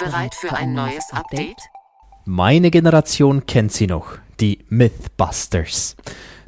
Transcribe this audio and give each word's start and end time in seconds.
Bereit 0.00 0.34
für 0.34 0.54
ein 0.54 0.72
neues 0.72 1.12
Update? 1.12 1.60
Meine 2.24 2.70
Generation 2.70 3.44
kennt 3.44 3.70
sie 3.70 3.86
noch, 3.86 4.16
die 4.40 4.64
Mythbusters. 4.70 5.94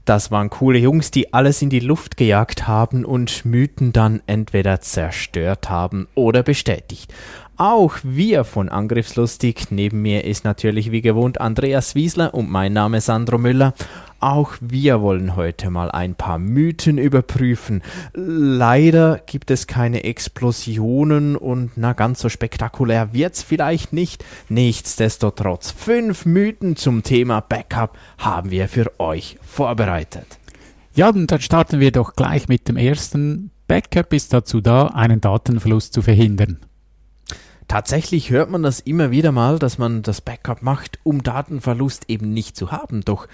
Das 0.06 0.30
waren 0.30 0.48
coole 0.48 0.78
Jungs, 0.78 1.10
die 1.10 1.34
alles 1.34 1.60
in 1.60 1.68
die 1.68 1.80
Luft 1.80 2.16
gejagt 2.16 2.66
haben 2.66 3.04
und 3.04 3.44
Mythen 3.44 3.92
dann 3.92 4.22
entweder 4.26 4.80
zerstört 4.80 5.68
haben 5.68 6.08
oder 6.14 6.42
bestätigt. 6.42 7.12
Auch 7.58 7.98
wir 8.02 8.44
von 8.44 8.70
Angriffslustig. 8.70 9.70
Neben 9.70 10.00
mir 10.00 10.24
ist 10.24 10.44
natürlich 10.44 10.90
wie 10.90 11.02
gewohnt 11.02 11.40
Andreas 11.40 11.94
Wiesler 11.94 12.32
und 12.32 12.50
mein 12.50 12.72
Name 12.72 13.02
Sandro 13.02 13.36
Müller. 13.36 13.74
Auch 14.22 14.54
wir 14.60 15.00
wollen 15.00 15.34
heute 15.34 15.68
mal 15.70 15.90
ein 15.90 16.14
paar 16.14 16.38
Mythen 16.38 16.96
überprüfen. 16.96 17.82
Leider 18.14 19.20
gibt 19.26 19.50
es 19.50 19.66
keine 19.66 20.04
Explosionen 20.04 21.34
und 21.34 21.72
na 21.74 21.92
ganz 21.92 22.20
so 22.20 22.28
spektakulär 22.28 23.12
wird's 23.12 23.42
vielleicht 23.42 23.92
nicht. 23.92 24.24
Nichtsdestotrotz, 24.48 25.72
fünf 25.72 26.24
Mythen 26.24 26.76
zum 26.76 27.02
Thema 27.02 27.40
Backup 27.40 27.98
haben 28.16 28.52
wir 28.52 28.68
für 28.68 28.92
euch 29.00 29.38
vorbereitet. 29.42 30.38
Ja, 30.94 31.08
und 31.08 31.26
dann 31.28 31.40
starten 31.40 31.80
wir 31.80 31.90
doch 31.90 32.14
gleich 32.14 32.46
mit 32.46 32.68
dem 32.68 32.76
ersten. 32.76 33.50
Backup 33.66 34.12
ist 34.12 34.32
dazu 34.32 34.60
da, 34.60 34.86
einen 34.86 35.20
Datenverlust 35.20 35.92
zu 35.92 36.00
verhindern. 36.00 36.58
Tatsächlich 37.66 38.30
hört 38.30 38.50
man 38.50 38.62
das 38.62 38.78
immer 38.78 39.10
wieder 39.10 39.32
mal, 39.32 39.58
dass 39.58 39.78
man 39.78 40.02
das 40.02 40.20
Backup 40.20 40.62
macht, 40.62 41.00
um 41.02 41.24
Datenverlust 41.24 42.04
eben 42.06 42.32
nicht 42.32 42.56
zu 42.56 42.70
haben. 42.70 43.00
Doch 43.00 43.26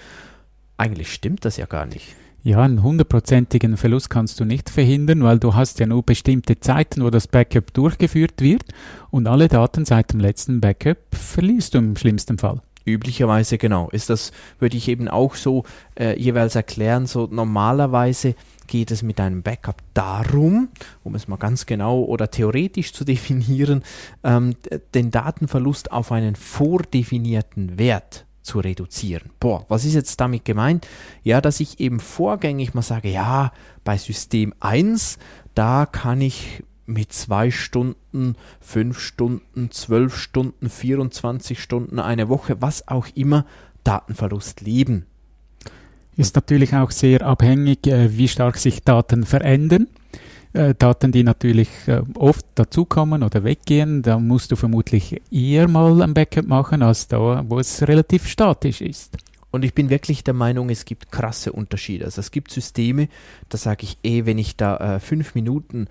eigentlich 0.79 1.13
stimmt 1.13 1.45
das 1.45 1.57
ja 1.57 1.65
gar 1.65 1.85
nicht. 1.85 2.15
Ja, 2.41 2.63
einen 2.63 2.83
hundertprozentigen 2.83 3.75
Verlust 3.75 4.09
kannst 4.09 4.39
du 4.39 4.45
nicht 4.45 4.69
verhindern, 4.69 5.23
weil 5.23 5.39
du 5.39 5.55
hast 5.55 5.79
ja 5.79 5.85
nur 5.85 6.03
bestimmte 6.03 6.59
Zeiten, 6.59 7.03
wo 7.03 7.09
das 7.09 7.27
Backup 7.27 7.73
durchgeführt 7.73 8.39
wird 8.39 8.63
und 9.11 9.27
alle 9.27 9.49
Daten 9.49 9.83
seit 9.83 10.13
dem 10.13 10.21
letzten 10.21 10.61
Backup 10.61 10.97
verlierst 11.11 11.73
du 11.73 11.79
im 11.79 11.97
schlimmsten 11.97 12.37
Fall. 12.37 12.61
Üblicherweise 12.85 13.57
genau. 13.57 13.89
Ist 13.89 14.09
das, 14.09 14.31
würde 14.57 14.77
ich 14.77 14.87
eben 14.87 15.09
auch 15.09 15.35
so 15.35 15.65
äh, 15.99 16.17
jeweils 16.17 16.55
erklären, 16.55 17.07
so 17.07 17.27
normalerweise 17.29 18.35
geht 18.67 18.91
es 18.91 19.03
mit 19.03 19.19
einem 19.19 19.41
Backup 19.41 19.81
darum, 19.93 20.69
um 21.03 21.15
es 21.15 21.27
mal 21.27 21.37
ganz 21.37 21.65
genau 21.65 22.03
oder 22.03 22.31
theoretisch 22.31 22.93
zu 22.93 23.03
definieren, 23.05 23.83
ähm, 24.23 24.55
den 24.93 25.11
Datenverlust 25.11 25.91
auf 25.91 26.13
einen 26.13 26.37
vordefinierten 26.37 27.77
Wert 27.77 28.25
zu 28.49 28.59
reduzieren. 28.59 29.29
Boah, 29.39 29.65
was 29.69 29.85
ist 29.85 29.93
jetzt 29.93 30.19
damit 30.19 30.43
gemeint? 30.43 30.87
Ja, 31.23 31.39
dass 31.39 31.59
ich 31.59 31.79
eben 31.79 31.99
vorgängig 31.99 32.73
mal 32.73 32.81
sage, 32.81 33.09
ja, 33.09 33.51
bei 33.83 33.97
System 33.97 34.53
1, 34.59 35.19
da 35.53 35.85
kann 35.85 36.19
ich 36.21 36.63
mit 36.87 37.13
zwei 37.13 37.51
Stunden, 37.51 38.35
fünf 38.59 38.99
Stunden, 38.99 39.69
zwölf 39.69 40.17
Stunden, 40.17 40.69
24 40.69 41.61
Stunden, 41.61 41.99
eine 41.99 42.27
Woche, 42.27 42.59
was 42.61 42.87
auch 42.87 43.07
immer, 43.13 43.45
Datenverlust 43.83 44.61
leben. 44.61 45.05
Ist 46.17 46.35
natürlich 46.35 46.73
auch 46.73 46.89
sehr 46.89 47.21
abhängig, 47.21 47.85
äh, 47.85 48.17
wie 48.17 48.27
stark 48.27 48.57
sich 48.57 48.81
Daten 48.81 49.25
verändern. 49.25 49.87
Äh, 50.53 50.73
Daten, 50.73 51.11
die 51.11 51.23
natürlich 51.23 51.69
äh, 51.85 52.01
oft 52.15 52.45
dazukommen 52.55 53.21
oder 53.21 53.43
weggehen, 53.43 54.01
da 54.01 54.17
musst 54.17 54.51
du 54.51 54.55
vermutlich 54.55 55.21
eher 55.31 55.67
mal 55.67 56.01
ein 56.01 56.15
Backup 56.15 56.47
machen, 56.47 56.81
als 56.81 57.07
da, 57.07 57.43
wo 57.47 57.59
es 57.59 57.87
relativ 57.87 58.27
statisch 58.27 58.81
ist. 58.81 59.17
Und 59.51 59.63
ich 59.63 59.73
bin 59.73 59.89
wirklich 59.89 60.23
der 60.23 60.33
Meinung, 60.33 60.69
es 60.69 60.85
gibt 60.85 61.11
krasse 61.11 61.51
Unterschiede. 61.51 62.05
Also 62.05 62.19
es 62.19 62.31
gibt 62.31 62.51
Systeme, 62.51 63.09
da 63.49 63.57
sage 63.57 63.83
ich, 63.83 63.97
eh, 64.03 64.25
wenn 64.25 64.37
ich 64.37 64.55
da 64.55 64.95
äh, 64.95 64.99
fünf 64.99 65.35
Minuten 65.35 65.87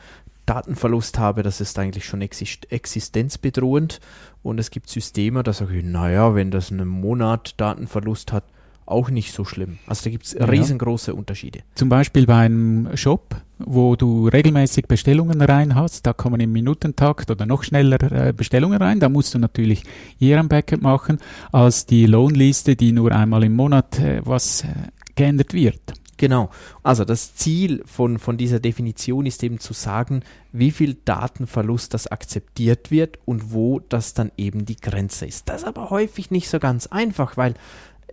Datenverlust 0.47 1.19
habe, 1.19 1.43
das 1.43 1.61
ist 1.61 1.79
eigentlich 1.79 2.05
schon 2.05 2.23
exist 2.23 2.73
existenzbedrohend. 2.73 4.01
Und 4.43 4.59
es 4.59 4.71
gibt 4.71 4.89
Systeme, 4.89 5.43
da 5.43 5.53
sage 5.53 5.79
ich, 5.79 5.85
naja, 5.85 6.35
wenn 6.35 6.51
das 6.51 6.73
einen 6.73 6.89
Monat 6.89 7.55
Datenverlust 7.59 8.33
hat, 8.33 8.45
auch 8.91 9.11
nicht 9.11 9.33
so 9.33 9.45
schlimm. 9.45 9.79
Also 9.87 10.05
da 10.05 10.11
gibt 10.11 10.27
es 10.27 10.33
ja. 10.33 10.45
riesengroße 10.45 11.15
Unterschiede. 11.15 11.61
Zum 11.75 11.89
Beispiel 11.89 12.27
bei 12.27 12.37
einem 12.37 12.97
Shop, 12.97 13.37
wo 13.59 13.97
du 13.97 14.29
regelmäßig 14.29 14.87
Bestellungen 14.87 15.41
rein 15.41 15.75
hast, 15.75 16.07
da 16.07 16.13
kommen 16.13 16.41
im 16.41 16.53
Minutentakt 16.53 17.31
oder 17.31 17.47
noch 17.47 17.63
schneller 17.63 18.01
äh, 18.13 18.33
Bestellungen 18.33 18.81
rein, 18.81 19.01
da 19.01 19.09
musst 19.09 19.35
du 19.35 19.39
natürlich 19.39 19.85
eher 20.21 20.39
ein 20.39 20.49
Backup 20.49 20.81
machen 20.81 21.19
als 21.53 21.87
die 21.87 22.07
Lohnliste, 22.07 22.77
die 22.77 22.93
nur 22.93 23.13
einmal 23.13 23.45
im 23.45 23.55
Monat 23.55 23.99
äh, 23.99 24.21
was 24.25 24.65
äh, 24.65 24.69
geändert 25.15 25.53
wird. 25.53 25.81
Genau. 26.19 26.51
Also 26.83 27.05
das 27.05 27.37
Ziel 27.37 27.83
von, 27.87 28.19
von 28.19 28.37
dieser 28.37 28.59
Definition 28.59 29.25
ist 29.25 29.43
eben 29.45 29.61
zu 29.61 29.73
sagen, 29.73 30.23
wie 30.53 30.73
viel 30.73 30.95
Datenverlust 31.05 31.95
das 31.95 32.09
akzeptiert 32.09 32.91
wird 32.91 33.21
und 33.25 33.53
wo 33.53 33.79
das 33.79 34.15
dann 34.15 34.33
eben 34.37 34.67
die 34.67 34.77
Grenze 34.77 35.27
ist. 35.27 35.49
Das 35.49 35.63
ist 35.63 35.69
aber 35.69 35.91
häufig 35.91 36.33
nicht 36.33 36.49
so 36.49 36.59
ganz 36.59 36.89
einfach, 36.89 37.37
weil 37.37 37.55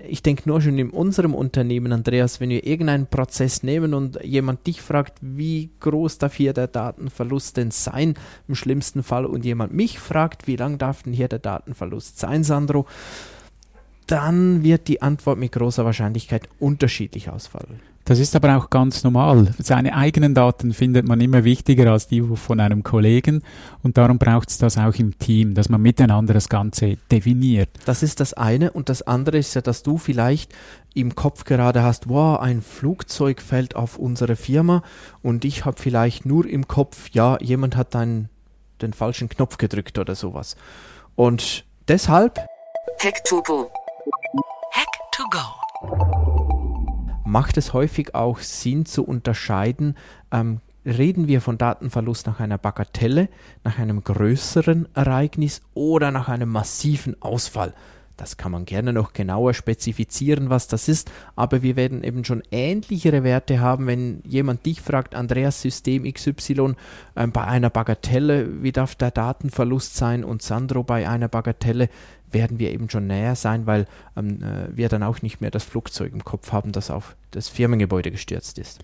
ich 0.03 0.22
denke 0.22 0.44
nur 0.45 0.61
schon 0.61 0.78
in 0.78 0.89
unserem 0.89 1.33
Unternehmen, 1.33 1.94
Andreas, 1.94 2.39
wenn 2.39 2.50
wir 2.50 2.66
irgendeinen 2.66 3.07
Prozess 3.07 3.63
nehmen 3.63 3.94
und 3.94 4.19
jemand 4.23 4.67
dich 4.67 4.81
fragt, 4.81 5.17
wie 5.22 5.69
groß 5.79 6.17
darf 6.17 6.35
hier 6.35 6.53
der 6.53 6.67
Datenverlust 6.67 7.57
denn 7.57 7.72
sein, 7.72 8.16
im 8.47 8.55
schlimmsten 8.55 9.03
Fall, 9.03 9.25
und 9.25 9.45
jemand 9.45 9.73
mich 9.73 10.00
fragt, 10.00 10.47
wie 10.47 10.57
lang 10.57 10.78
darf 10.78 11.03
denn 11.03 11.13
hier 11.13 11.28
der 11.28 11.39
Datenverlust 11.39 12.19
sein, 12.19 12.44
Sandro, 12.44 12.85
dann 14.07 14.63
wird 14.63 14.88
die 14.88 15.01
Antwort 15.01 15.39
mit 15.39 15.53
großer 15.53 15.85
Wahrscheinlichkeit 15.85 16.50
unterschiedlich 16.59 17.29
ausfallen. 17.29 17.79
Das 18.07 18.19
ist 18.19 18.35
aber 18.35 18.55
auch 18.55 18.69
ganz 18.69 19.03
normal. 19.03 19.55
Seine 19.57 19.95
eigenen 19.95 20.35
Daten 20.35 20.73
findet 20.73 21.07
man 21.07 21.19
immer 21.21 21.43
wichtiger 21.43 21.91
als 21.91 22.07
die 22.07 22.21
von 22.21 22.59
einem 22.59 22.83
Kollegen 22.83 23.41
und 23.81 23.97
darum 23.97 24.19
braucht 24.19 24.51
es 24.51 24.59
das 24.59 24.77
auch 24.77 24.93
im 24.93 25.17
Team, 25.17 25.55
dass 25.55 25.69
man 25.69 25.81
miteinander 25.81 26.35
das 26.35 26.47
Ganze 26.47 26.97
definiert. 27.11 27.69
Das 27.85 28.03
ist 28.03 28.19
das 28.19 28.33
eine 28.33 28.71
und 28.71 28.89
das 28.89 29.01
andere 29.01 29.39
ist 29.39 29.55
ja, 29.55 29.61
dass 29.61 29.81
du 29.81 29.97
vielleicht 29.97 30.53
im 30.93 31.16
Kopf 31.16 31.45
gerade 31.45 31.81
hast, 31.81 32.07
wow, 32.07 32.39
ein 32.39 32.61
Flugzeug 32.61 33.41
fällt 33.41 33.75
auf 33.75 33.97
unsere 33.97 34.35
Firma 34.35 34.83
und 35.23 35.43
ich 35.43 35.66
habe 35.66 35.81
vielleicht 35.81 36.27
nur 36.27 36.45
im 36.45 36.67
Kopf, 36.67 37.09
ja, 37.11 37.39
jemand 37.41 37.75
hat 37.75 37.95
einen, 37.95 38.29
den 38.83 38.93
falschen 38.93 39.29
Knopf 39.29 39.57
gedrückt 39.57 39.97
oder 39.97 40.13
sowas. 40.13 40.55
Und 41.16 41.66
deshalb 41.87 42.37
Hack 43.03 43.23
to 43.25 43.41
go. 43.41 43.72
Hack 44.73 45.11
to 45.11 45.23
go 45.31 45.65
macht 47.35 47.57
es 47.57 47.73
häufig 47.73 48.16
auch 48.16 48.40
Sinn 48.40 48.85
zu 48.85 49.03
unterscheiden, 49.03 49.97
ähm, 50.31 50.62
reden 50.85 51.28
wir 51.28 51.41
von 51.41 51.57
Datenverlust 51.57 52.28
nach 52.28 52.40
einer 52.40 52.57
Bagatelle, 52.57 53.28
nach 53.66 53.78
einem 53.78 54.06
größeren 54.06 54.88
Ereignis 54.94 55.59
oder 55.73 56.12
nach 56.12 56.29
einem 56.29 56.47
massiven 56.47 57.22
Ausfall. 57.22 57.73
Das 58.18 58.38
kann 58.38 58.52
man 58.52 58.66
gerne 58.66 58.94
noch 58.94 59.14
genauer 59.14 59.53
spezifizieren, 59.53 60.50
was 60.50 60.68
das 60.68 60.88
ist, 60.88 61.12
aber 61.36 61.62
wir 61.62 61.76
werden 61.76 62.03
eben 62.03 62.24
schon 62.24 62.44
ähnlichere 62.52 63.24
Werte 63.24 63.59
haben, 63.59 63.88
wenn 63.88 64.22
jemand 64.26 64.66
dich 64.66 64.81
fragt, 64.81 65.16
Andreas 65.16 65.62
System 65.62 66.12
XY 66.12 66.76
äh, 67.16 67.28
bei 67.28 67.44
einer 67.44 67.70
Bagatelle, 67.70 68.64
wie 68.64 68.72
darf 68.72 68.96
der 68.96 69.12
Datenverlust 69.12 69.96
sein 69.96 70.24
und 70.24 70.42
Sandro 70.42 70.84
bei 70.84 71.09
einer 71.09 71.28
Bagatelle, 71.28 71.90
werden 72.32 72.59
wir 72.59 72.72
eben 72.72 72.90
schon 72.90 73.08
näher 73.08 73.35
sein, 73.35 73.66
weil 73.66 73.85
ähm, 74.16 74.41
äh, 74.41 74.76
wir 74.76 74.90
dann 74.90 75.03
auch 75.03 75.22
nicht 75.22 75.41
mehr 75.41 75.52
das 75.52 75.64
Flugzeug 75.64 76.14
im 76.14 76.23
Kopf 76.23 76.52
haben, 76.52 76.72
das 76.72 76.91
auf 76.91 77.16
das 77.32 77.50
Firmengebäude 77.50 78.11
gestürzt 78.11 78.59
ist. 78.59 78.79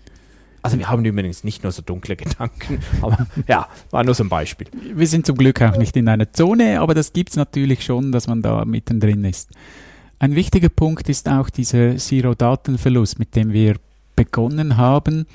Also 0.62 0.78
wir 0.78 0.88
haben 0.88 1.04
übrigens 1.04 1.42
nicht 1.42 1.64
nur 1.64 1.72
so 1.72 1.82
dunkle 1.82 2.14
Gedanken, 2.14 2.78
aber 3.02 3.26
ja, 3.48 3.68
war 3.90 4.04
nur 4.04 4.14
so 4.14 4.22
ein 4.22 4.28
Beispiel. 4.28 4.68
Wir 4.94 5.06
sind 5.06 5.26
zum 5.26 5.36
Glück 5.36 5.60
auch 5.60 5.76
nicht 5.76 5.96
in 5.96 6.08
einer 6.08 6.32
Zone, 6.32 6.80
aber 6.80 6.94
das 6.94 7.12
gibt 7.12 7.30
es 7.30 7.36
natürlich 7.36 7.84
schon, 7.84 8.12
dass 8.12 8.28
man 8.28 8.42
da 8.42 8.64
mittendrin 8.64 9.24
ist. 9.24 9.50
Ein 10.20 10.36
wichtiger 10.36 10.68
Punkt 10.68 11.08
ist 11.08 11.28
auch 11.28 11.50
dieser 11.50 11.96
Zero-Datenverlust, 11.96 13.18
mit 13.18 13.34
dem 13.34 13.52
wir 13.52 13.74
begonnen 14.14 14.76
haben. 14.76 15.26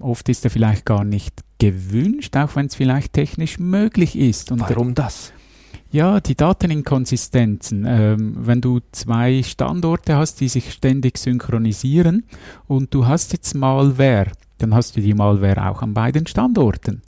Oft 0.00 0.28
ist 0.30 0.44
er 0.44 0.50
vielleicht 0.50 0.86
gar 0.86 1.04
nicht 1.04 1.42
gewünscht, 1.58 2.34
auch 2.36 2.56
wenn 2.56 2.66
es 2.66 2.76
vielleicht 2.76 3.12
technisch 3.12 3.58
möglich 3.58 4.16
ist. 4.16 4.50
Und 4.50 4.60
Warum 4.60 4.94
das? 4.94 5.32
Ja, 5.90 6.20
die 6.20 6.34
Dateninkonsistenzen. 6.34 7.86
Ähm, 7.88 8.34
wenn 8.38 8.60
du 8.60 8.80
zwei 8.92 9.42
Standorte 9.42 10.16
hast, 10.16 10.40
die 10.40 10.48
sich 10.48 10.72
ständig 10.72 11.16
synchronisieren 11.16 12.24
und 12.66 12.92
du 12.92 13.06
hast 13.06 13.32
jetzt 13.32 13.54
Malware, 13.54 14.32
dann 14.58 14.74
hast 14.74 14.96
du 14.96 15.00
die 15.00 15.14
Malware 15.14 15.70
auch 15.70 15.80
an 15.80 15.94
beiden 15.94 16.26
Standorten. 16.26 17.00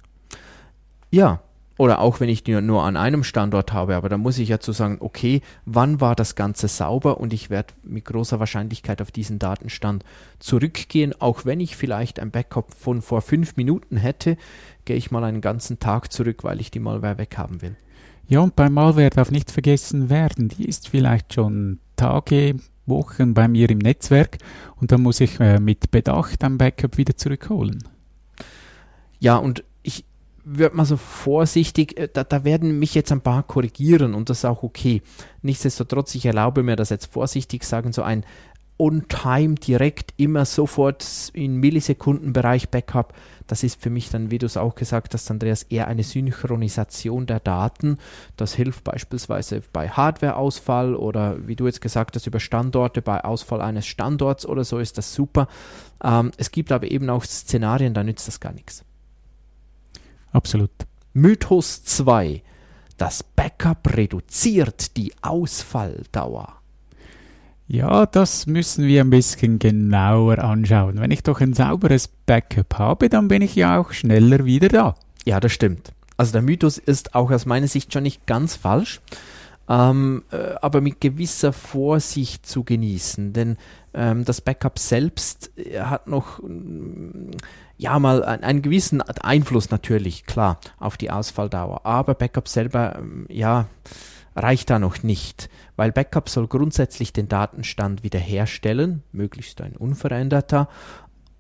Ja, 1.10 1.40
oder 1.76 2.00
auch 2.00 2.20
wenn 2.20 2.28
ich 2.30 2.42
die 2.42 2.58
nur 2.60 2.84
an 2.84 2.96
einem 2.96 3.22
Standort 3.22 3.72
habe, 3.72 3.96
aber 3.96 4.08
da 4.08 4.16
muss 4.16 4.38
ich 4.38 4.48
ja 4.48 4.60
zu 4.60 4.72
sagen, 4.72 4.98
okay, 5.00 5.42
wann 5.66 6.00
war 6.00 6.14
das 6.14 6.34
Ganze 6.34 6.68
sauber 6.68 7.18
und 7.20 7.32
ich 7.34 7.50
werde 7.50 7.74
mit 7.82 8.06
großer 8.06 8.38
Wahrscheinlichkeit 8.38 9.02
auf 9.02 9.10
diesen 9.10 9.38
Datenstand 9.38 10.04
zurückgehen, 10.38 11.14
auch 11.20 11.44
wenn 11.44 11.60
ich 11.60 11.76
vielleicht 11.76 12.18
ein 12.18 12.30
Backup 12.30 12.74
von 12.74 13.02
vor 13.02 13.20
fünf 13.20 13.56
Minuten 13.56 13.96
hätte, 13.98 14.36
gehe 14.84 14.96
ich 14.96 15.10
mal 15.10 15.24
einen 15.24 15.40
ganzen 15.40 15.80
Tag 15.80 16.12
zurück, 16.12 16.44
weil 16.44 16.60
ich 16.60 16.70
die 16.70 16.80
Malware 16.80 17.18
weghaben 17.18 17.60
will. 17.62 17.76
Ja, 18.30 18.38
und 18.38 18.54
bei 18.54 18.70
Malware 18.70 19.10
darf 19.10 19.32
nicht 19.32 19.50
vergessen 19.50 20.08
werden, 20.08 20.48
die 20.48 20.64
ist 20.64 20.88
vielleicht 20.88 21.34
schon 21.34 21.80
Tage, 21.96 22.54
Wochen 22.86 23.34
bei 23.34 23.48
mir 23.48 23.68
im 23.70 23.78
Netzwerk 23.78 24.38
und 24.76 24.92
dann 24.92 25.02
muss 25.02 25.20
ich 25.20 25.40
äh, 25.40 25.58
mit 25.58 25.90
Bedacht 25.90 26.44
ein 26.44 26.56
Backup 26.56 26.96
wieder 26.96 27.16
zurückholen. 27.16 27.82
Ja, 29.18 29.36
und 29.36 29.64
ich 29.82 30.04
würde 30.44 30.76
mal 30.76 30.84
so 30.84 30.96
vorsichtig, 30.96 31.98
äh, 31.98 32.08
da, 32.12 32.22
da, 32.22 32.44
werden 32.44 32.78
mich 32.78 32.94
jetzt 32.94 33.10
ein 33.10 33.20
paar 33.20 33.42
korrigieren 33.42 34.14
und 34.14 34.30
das 34.30 34.38
ist 34.38 34.44
auch 34.44 34.62
okay. 34.62 35.02
Nichtsdestotrotz, 35.42 36.14
ich 36.14 36.24
erlaube 36.24 36.62
mir 36.62 36.76
das 36.76 36.90
jetzt 36.90 37.12
vorsichtig 37.12 37.64
sagen, 37.64 37.92
so 37.92 38.02
ein 38.02 38.24
on-time 38.80 39.56
direkt 39.56 40.14
immer 40.16 40.46
sofort 40.46 41.30
in 41.34 41.56
Millisekundenbereich 41.56 42.70
Backup, 42.70 43.14
das 43.46 43.62
ist 43.62 43.82
für 43.82 43.90
mich 43.90 44.10
dann, 44.10 44.30
wie 44.30 44.38
du 44.38 44.46
es 44.46 44.56
auch 44.56 44.74
gesagt 44.74 45.12
hast, 45.12 45.30
Andreas, 45.30 45.64
eher 45.64 45.88
eine 45.88 46.04
Synchronisation 46.04 47.26
der 47.26 47.40
Daten. 47.40 47.98
Das 48.36 48.54
hilft 48.54 48.84
beispielsweise 48.84 49.62
bei 49.72 49.88
Hardwareausfall 49.88 50.94
oder 50.94 51.46
wie 51.46 51.56
du 51.56 51.66
jetzt 51.66 51.80
gesagt 51.80 52.14
hast, 52.14 52.26
über 52.26 52.40
Standorte, 52.40 53.02
bei 53.02 53.22
Ausfall 53.24 53.60
eines 53.60 53.86
Standorts 53.86 54.46
oder 54.46 54.64
so 54.64 54.78
ist 54.78 54.98
das 54.98 55.14
super. 55.14 55.48
Ähm, 56.02 56.30
es 56.36 56.50
gibt 56.52 56.72
aber 56.72 56.90
eben 56.90 57.10
auch 57.10 57.24
Szenarien, 57.24 57.92
da 57.92 58.02
nützt 58.02 58.28
das 58.28 58.40
gar 58.40 58.52
nichts. 58.52 58.84
Absolut. 60.32 60.70
Mythos 61.12 61.82
2. 61.84 62.42
Das 62.96 63.24
Backup 63.24 63.96
reduziert 63.96 64.96
die 64.96 65.12
Ausfalldauer. 65.22 66.59
Ja, 67.72 68.04
das 68.04 68.48
müssen 68.48 68.84
wir 68.88 69.00
ein 69.00 69.10
bisschen 69.10 69.60
genauer 69.60 70.40
anschauen. 70.40 71.00
Wenn 71.00 71.12
ich 71.12 71.22
doch 71.22 71.40
ein 71.40 71.54
sauberes 71.54 72.08
Backup 72.08 72.80
habe, 72.80 73.08
dann 73.08 73.28
bin 73.28 73.42
ich 73.42 73.54
ja 73.54 73.78
auch 73.78 73.92
schneller 73.92 74.44
wieder 74.44 74.66
da. 74.68 74.96
Ja, 75.24 75.38
das 75.38 75.52
stimmt. 75.52 75.92
Also 76.16 76.32
der 76.32 76.42
Mythos 76.42 76.78
ist 76.78 77.14
auch 77.14 77.30
aus 77.30 77.46
meiner 77.46 77.68
Sicht 77.68 77.92
schon 77.92 78.02
nicht 78.02 78.26
ganz 78.26 78.56
falsch, 78.56 79.00
ähm, 79.68 80.24
äh, 80.32 80.54
aber 80.60 80.80
mit 80.80 81.00
gewisser 81.00 81.52
Vorsicht 81.52 82.44
zu 82.44 82.64
genießen, 82.64 83.32
denn 83.34 83.56
ähm, 83.94 84.24
das 84.24 84.40
Backup 84.40 84.80
selbst 84.80 85.56
äh, 85.56 85.78
hat 85.78 86.08
noch 86.08 86.40
ja 87.78 88.00
mal 88.00 88.24
einen 88.24 88.62
gewissen 88.62 89.00
Einfluss 89.00 89.70
natürlich, 89.70 90.26
klar, 90.26 90.58
auf 90.80 90.96
die 90.96 91.12
Ausfalldauer. 91.12 91.86
Aber 91.86 92.14
Backup 92.14 92.48
selber, 92.48 92.96
ähm, 92.98 93.26
ja, 93.28 93.68
reicht 94.42 94.70
da 94.70 94.78
noch 94.78 95.02
nicht, 95.02 95.48
weil 95.76 95.92
Backup 95.92 96.28
soll 96.28 96.48
grundsätzlich 96.48 97.12
den 97.12 97.28
Datenstand 97.28 98.02
wiederherstellen, 98.02 99.02
möglichst 99.12 99.60
ein 99.60 99.76
unveränderter. 99.76 100.68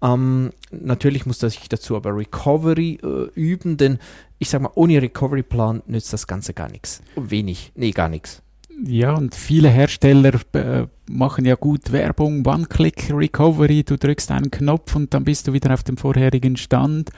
Ähm, 0.02 0.52
natürlich 0.70 1.26
muss 1.26 1.38
das 1.38 1.54
sich 1.54 1.68
dazu 1.68 1.96
aber 1.96 2.16
Recovery 2.16 2.98
äh, 3.02 3.30
üben, 3.34 3.76
denn 3.76 3.98
ich 4.38 4.48
sag 4.48 4.62
mal, 4.62 4.70
ohne 4.74 5.02
Recovery-Plan 5.02 5.82
nützt 5.86 6.12
das 6.12 6.26
Ganze 6.26 6.54
gar 6.54 6.70
nichts. 6.70 7.02
Wenig, 7.16 7.72
nee, 7.74 7.90
gar 7.90 8.08
nichts. 8.08 8.42
Ja, 8.82 9.12
und 9.12 9.34
viele 9.34 9.68
Hersteller 9.68 10.40
äh, 10.54 10.86
machen 11.10 11.44
ja 11.44 11.54
gut 11.54 11.92
Werbung, 11.92 12.46
One-Click-Recovery, 12.46 13.84
du 13.84 13.98
drückst 13.98 14.30
einen 14.30 14.50
Knopf 14.50 14.96
und 14.96 15.12
dann 15.12 15.24
bist 15.24 15.48
du 15.48 15.52
wieder 15.52 15.74
auf 15.74 15.82
dem 15.82 15.98
vorherigen 15.98 16.56
Stand. 16.56 17.10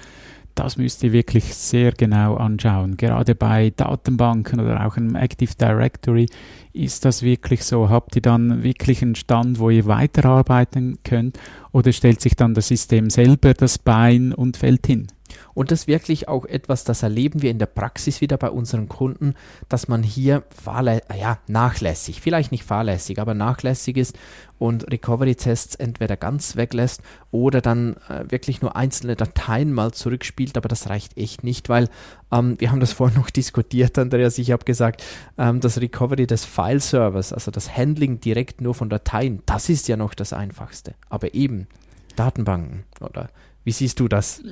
Das 0.55 0.77
müsst 0.77 1.03
ihr 1.03 1.13
wirklich 1.13 1.55
sehr 1.55 1.93
genau 1.93 2.37
anschauen. 2.37 2.97
Gerade 2.97 3.35
bei 3.35 3.73
Datenbanken 3.75 4.61
oder 4.61 4.87
auch 4.87 4.97
im 4.97 5.15
Active 5.15 5.55
Directory 5.59 6.27
ist 6.73 7.05
das 7.05 7.23
wirklich 7.23 7.65
so. 7.65 7.89
Habt 7.89 8.17
ihr 8.17 8.23
dann 8.23 8.63
wirklich 8.63 9.03
einen 9.03 9.15
Stand, 9.15 9.59
wo 9.59 9.71
ihr 9.71 9.87
weiterarbeiten 9.87 10.99
könnt 11.05 11.39
oder 11.73 11.93
stellt 11.93 12.21
sich 12.21 12.37
dann 12.37 12.55
das 12.55 12.69
System 12.69 13.11
selber 13.11 13.55
das 13.55 13.79
Bein 13.79 14.33
und 14.33 14.57
fällt 14.57 14.87
hin? 14.87 15.07
Und 15.55 15.71
das 15.71 15.81
ist 15.81 15.87
wirklich 15.89 16.29
auch 16.29 16.45
etwas, 16.45 16.85
das 16.85 17.03
erleben 17.03 17.43
wir 17.43 17.51
in 17.51 17.59
der 17.59 17.67
Praxis 17.67 18.21
wieder 18.21 18.37
bei 18.37 18.51
unseren 18.51 18.89
Kunden, 18.89 19.35
dass 19.69 19.89
man 19.89 20.03
hier 20.03 20.43
ja, 21.19 21.39
nachlässig, 21.47 22.21
vielleicht 22.21 22.53
nicht 22.53 22.65
fahrlässig, 22.65 23.19
aber 23.19 23.35
nachlässig 23.35 23.97
ist 23.97 24.17
und 24.59 24.91
Recovery-Tests 24.93 25.75
entweder 25.75 26.17
ganz 26.17 26.57
weglässt 26.57 27.03
oder 27.31 27.61
dann 27.61 27.97
äh, 28.09 28.31
wirklich 28.31 28.63
nur 28.63 28.77
einzelne 28.77 29.17
Dateien 29.17 29.73
mal 29.73 29.93
zurückspielt, 29.93 30.57
aber 30.57 30.69
das 30.69 30.89
reicht 30.89 31.17
echt 31.17 31.43
nicht, 31.43 31.69
weil 31.69 31.89
ähm, 32.31 32.55
wir 32.59 32.71
haben 32.71 32.81
das 32.81 32.93
vorhin 32.93 33.19
noch 33.19 33.31
diskutiert, 33.31 33.99
Andreas, 33.99 34.39
ich 34.39 34.53
habe 34.53 34.65
gesagt, 34.65 35.03
ähm, 35.37 35.61
das 35.61 35.81
Recovery 35.81 36.27
des 36.27 36.45
File-Servers, 36.45 37.33
also 37.33 37.51
das 37.51 37.77
Handling 37.77 38.21
direkt 38.21 38.61
nur 38.61 38.75
von 38.75 38.89
Dateien, 38.89 39.43
das 39.47 39.69
ist 39.69 39.89
ja 39.89 39.97
noch 39.97 40.15
das 40.15 40.33
Einfachste. 40.33 40.95
Aber 41.09 41.35
eben 41.35 41.67
Datenbanken 42.17 42.85
oder 43.01 43.31
wie 43.65 43.73
siehst 43.73 44.01
du 44.01 44.09
das? 44.09 44.43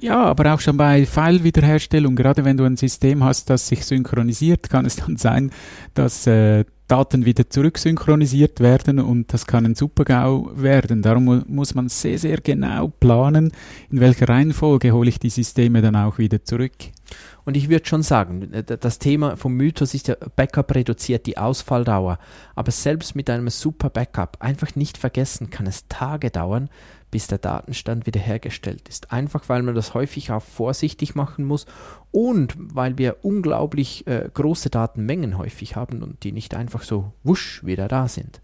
Ja, 0.00 0.24
aber 0.24 0.54
auch 0.54 0.60
schon 0.60 0.76
bei 0.76 1.06
File-Wiederherstellung, 1.06 2.16
gerade 2.16 2.44
wenn 2.44 2.56
du 2.56 2.64
ein 2.64 2.76
System 2.76 3.24
hast, 3.24 3.50
das 3.50 3.68
sich 3.68 3.84
synchronisiert, 3.84 4.68
kann 4.68 4.84
es 4.84 4.96
dann 4.96 5.16
sein, 5.16 5.50
dass 5.94 6.26
äh, 6.26 6.64
Daten 6.88 7.24
wieder 7.24 7.50
zurücksynchronisiert 7.50 8.60
werden 8.60 9.00
und 9.00 9.32
das 9.32 9.46
kann 9.46 9.64
ein 9.64 9.74
Super-GAU 9.74 10.52
werden. 10.54 11.02
Darum 11.02 11.24
mu 11.24 11.40
muss 11.46 11.74
man 11.74 11.88
sehr, 11.88 12.18
sehr 12.18 12.38
genau 12.38 12.88
planen, 12.88 13.52
in 13.90 14.00
welcher 14.00 14.28
Reihenfolge 14.28 14.92
hole 14.92 15.08
ich 15.08 15.18
die 15.18 15.30
Systeme 15.30 15.82
dann 15.82 15.96
auch 15.96 16.18
wieder 16.18 16.44
zurück. 16.44 16.72
Und 17.44 17.56
ich 17.56 17.68
würde 17.68 17.86
schon 17.86 18.02
sagen, 18.02 18.50
das 18.66 18.98
Thema 18.98 19.36
vom 19.36 19.54
Mythos 19.54 19.94
ist 19.94 20.08
ja, 20.08 20.16
Backup 20.34 20.74
reduziert 20.74 21.26
die 21.26 21.38
Ausfalldauer. 21.38 22.18
Aber 22.54 22.70
selbst 22.72 23.14
mit 23.14 23.30
einem 23.30 23.48
super 23.50 23.88
Backup, 23.88 24.36
einfach 24.40 24.74
nicht 24.74 24.98
vergessen, 24.98 25.50
kann 25.50 25.66
es 25.66 25.86
Tage 25.88 26.30
dauern, 26.30 26.68
bis 27.10 27.26
der 27.26 27.38
Datenstand 27.38 28.06
wiederhergestellt 28.06 28.88
ist. 28.88 29.12
Einfach 29.12 29.48
weil 29.48 29.62
man 29.62 29.74
das 29.74 29.94
häufig 29.94 30.30
auch 30.32 30.42
vorsichtig 30.42 31.14
machen 31.14 31.44
muss 31.44 31.66
und 32.10 32.54
weil 32.56 32.98
wir 32.98 33.24
unglaublich 33.24 34.06
äh, 34.06 34.28
große 34.32 34.70
Datenmengen 34.70 35.38
häufig 35.38 35.76
haben 35.76 36.02
und 36.02 36.24
die 36.24 36.32
nicht 36.32 36.54
einfach 36.54 36.82
so 36.82 37.12
wusch 37.22 37.64
wieder 37.64 37.88
da 37.88 38.08
sind. 38.08 38.40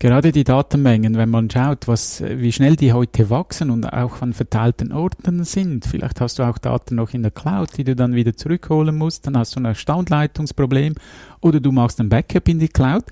Gerade 0.00 0.32
die 0.32 0.44
Datenmengen, 0.44 1.16
wenn 1.16 1.30
man 1.30 1.48
schaut, 1.48 1.88
was, 1.88 2.22
wie 2.22 2.52
schnell 2.52 2.76
die 2.76 2.92
heute 2.92 3.30
wachsen 3.30 3.70
und 3.70 3.90
auch 3.90 4.20
an 4.20 4.32
verteilten 4.32 4.92
Orten 4.92 5.44
sind. 5.44 5.86
Vielleicht 5.86 6.20
hast 6.20 6.38
du 6.38 6.42
auch 6.42 6.58
Daten 6.58 6.96
noch 6.96 7.14
in 7.14 7.22
der 7.22 7.30
Cloud, 7.30 7.76
die 7.78 7.84
du 7.84 7.96
dann 7.96 8.14
wieder 8.14 8.36
zurückholen 8.36 8.98
musst. 8.98 9.26
Dann 9.26 9.38
hast 9.38 9.56
du 9.56 9.60
ein 9.60 9.74
Standleitungsproblem 9.74 10.96
oder 11.40 11.60
du 11.60 11.72
machst 11.72 12.00
ein 12.00 12.08
Backup 12.08 12.48
in 12.48 12.58
die 12.58 12.68
Cloud. 12.68 13.04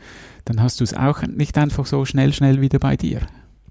Dann 0.45 0.61
hast 0.61 0.81
du 0.81 0.85
es 0.85 0.93
auch 0.93 1.23
nicht 1.23 1.57
einfach 1.57 1.87
so 1.87 2.05
schnell, 2.05 2.33
schnell 2.33 2.61
wieder 2.61 2.79
bei 2.79 2.97
dir. 2.97 3.21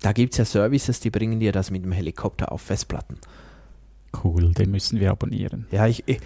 Da 0.02 0.14
gibt 0.14 0.34
es 0.34 0.38
ja 0.38 0.46
Services, 0.46 1.00
die 1.00 1.10
bringen 1.10 1.40
dir 1.40 1.52
das 1.52 1.72
mit 1.72 1.84
dem 1.84 1.92
Helikopter 1.92 2.52
auf 2.52 2.62
Festplatten. 2.62 3.18
Cool, 4.24 4.54
den 4.54 4.72
müssen 4.72 5.00
wir 5.00 5.12
abonnieren. 5.12 5.68
Ja, 5.72 5.88
ich, 5.88 6.04
ich, 6.06 6.20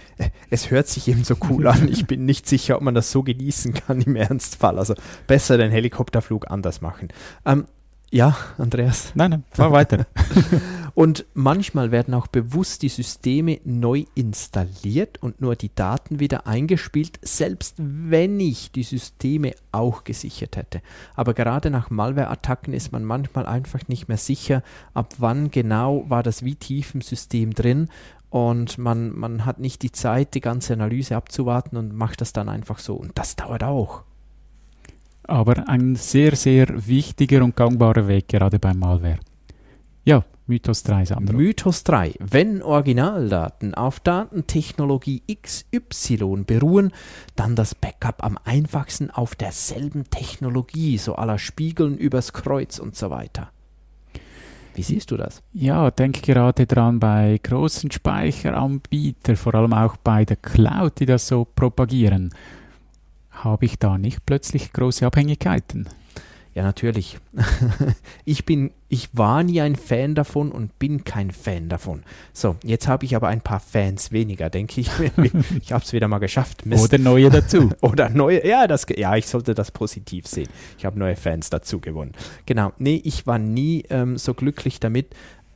es 0.49 0.71
hört 0.71 0.87
sich 0.87 1.07
eben 1.07 1.23
so 1.23 1.35
cool 1.49 1.67
an. 1.67 1.87
Ich 1.87 2.07
bin 2.07 2.25
nicht 2.25 2.47
sicher, 2.47 2.77
ob 2.77 2.81
man 2.81 2.95
das 2.95 3.11
so 3.11 3.21
genießen 3.21 3.73
kann 3.73 4.01
im 4.01 4.15
Ernstfall. 4.15 4.79
Also 4.79 4.95
besser 5.27 5.57
den 5.57 5.71
Helikopterflug 5.71 6.49
anders 6.49 6.81
machen. 6.81 7.09
Ähm, 7.45 7.65
ja, 8.11 8.35
Andreas. 8.57 9.11
Nein, 9.13 9.31
nein, 9.31 9.43
fahr 9.51 9.71
weiter. 9.71 10.07
und 10.95 11.25
manchmal 11.33 11.91
werden 11.91 12.13
auch 12.13 12.27
bewusst 12.27 12.81
die 12.81 12.89
Systeme 12.89 13.59
neu 13.65 14.05
installiert 14.15 15.21
und 15.21 15.41
nur 15.41 15.55
die 15.55 15.75
Daten 15.75 16.19
wieder 16.19 16.47
eingespielt, 16.47 17.19
selbst 17.21 17.75
wenn 17.77 18.39
ich 18.39 18.71
die 18.71 18.83
Systeme 18.83 19.51
auch 19.71 20.05
gesichert 20.05 20.55
hätte. 20.55 20.81
Aber 21.13 21.33
gerade 21.33 21.69
nach 21.69 21.89
Malware-Attacken 21.89 22.73
ist 22.73 22.93
man 22.93 23.03
manchmal 23.03 23.45
einfach 23.45 23.87
nicht 23.87 24.07
mehr 24.07 24.17
sicher, 24.17 24.63
ab 24.93 25.13
wann 25.17 25.51
genau 25.51 26.05
war 26.09 26.23
das 26.23 26.43
wie 26.43 26.55
tief 26.55 26.95
im 26.95 27.01
System 27.01 27.53
drin 27.53 27.89
und 28.29 28.77
man, 28.77 29.15
man 29.15 29.45
hat 29.45 29.59
nicht 29.59 29.83
die 29.83 29.91
Zeit, 29.91 30.33
die 30.33 30.41
ganze 30.41 30.73
Analyse 30.73 31.15
abzuwarten 31.15 31.77
und 31.77 31.93
macht 31.93 32.21
das 32.21 32.33
dann 32.33 32.49
einfach 32.49 32.79
so. 32.79 32.95
Und 32.95 33.11
das 33.15 33.35
dauert 33.35 33.63
auch 33.63 34.03
aber 35.27 35.67
ein 35.67 35.95
sehr, 35.95 36.35
sehr 36.35 36.67
wichtiger 36.87 37.43
und 37.43 37.55
gangbarer 37.55 38.07
Weg, 38.07 38.27
gerade 38.27 38.59
beim 38.59 38.79
Malware. 38.79 39.19
Ja, 40.03 40.23
Mythos 40.47 40.83
3, 40.83 41.05
Sandro. 41.05 41.35
Mythos 41.35 41.83
3. 41.83 42.15
Wenn 42.19 42.61
Originaldaten 42.61 43.73
auf 43.73 43.99
Datentechnologie 43.99 45.23
XY 45.41 46.43
beruhen, 46.45 46.91
dann 47.35 47.55
das 47.55 47.73
Backup 47.73 48.23
am 48.23 48.37
einfachsten 48.43 49.09
auf 49.09 49.35
derselben 49.35 50.09
Technologie, 50.09 50.97
so 50.97 51.15
aller 51.15 51.39
Spiegeln 51.39 51.97
übers 51.97 52.33
Kreuz 52.33 52.77
und 52.79 52.95
so 52.95 53.09
weiter. 53.09 53.49
Wie 54.75 54.83
siehst 54.83 55.09
du 55.11 55.17
das? 55.17 55.41
Ja, 55.53 55.89
denk 55.89 56.21
gerade 56.21 56.67
dran 56.67 56.99
bei 56.99 57.39
großen 57.41 57.91
Speicheranbietern, 57.91 59.37
vor 59.37 59.55
allem 59.55 59.73
auch 59.73 59.97
bei 59.97 60.25
der 60.25 60.35
Cloud, 60.35 60.99
die 60.99 61.05
das 61.05 61.27
so 61.27 61.45
propagieren 61.45 62.31
habe 63.43 63.65
ich 63.65 63.77
da 63.77 63.97
nicht 63.97 64.25
plötzlich 64.25 64.73
große 64.73 65.05
Abhängigkeiten? 65.05 65.87
Ja, 66.55 66.63
natürlich. 66.63 67.17
ich 68.25 68.45
bin, 68.45 68.71
ich 68.87 69.09
war 69.11 69.43
nie 69.43 69.59
ein 69.59 69.75
Fan 69.75 70.15
davon 70.15 70.53
und 70.53 70.79
bin 70.79 71.03
kein 71.03 71.31
Fan 71.31 71.67
davon. 71.67 72.03
So, 72.31 72.55
jetzt 72.63 72.87
habe 72.87 73.03
ich 73.03 73.13
aber 73.13 73.27
ein 73.27 73.41
paar 73.41 73.59
Fans 73.59 74.13
weniger, 74.13 74.49
denke 74.49 74.79
ich. 74.79 74.89
ich 75.61 75.73
habe 75.73 75.83
es 75.83 75.91
wieder 75.91 76.07
mal 76.07 76.19
geschafft. 76.19 76.65
Mist. 76.65 76.81
Oder 76.81 76.97
neue 76.97 77.29
dazu. 77.29 77.71
Oder 77.81 78.09
neue, 78.09 78.47
ja, 78.47 78.67
das, 78.67 78.85
ja, 78.95 79.17
ich 79.17 79.27
sollte 79.27 79.53
das 79.53 79.71
positiv 79.71 80.27
sehen. 80.27 80.47
Ich 80.77 80.85
habe 80.85 80.97
neue 80.97 81.17
Fans 81.17 81.49
dazu 81.49 81.81
gewonnen. 81.81 82.13
Genau. 82.45 82.71
Nee, 82.77 83.01
ich 83.03 83.27
war 83.27 83.37
nie 83.37 83.83
ähm, 83.89 84.17
so 84.17 84.33
glücklich 84.33 84.79
damit, 84.79 85.13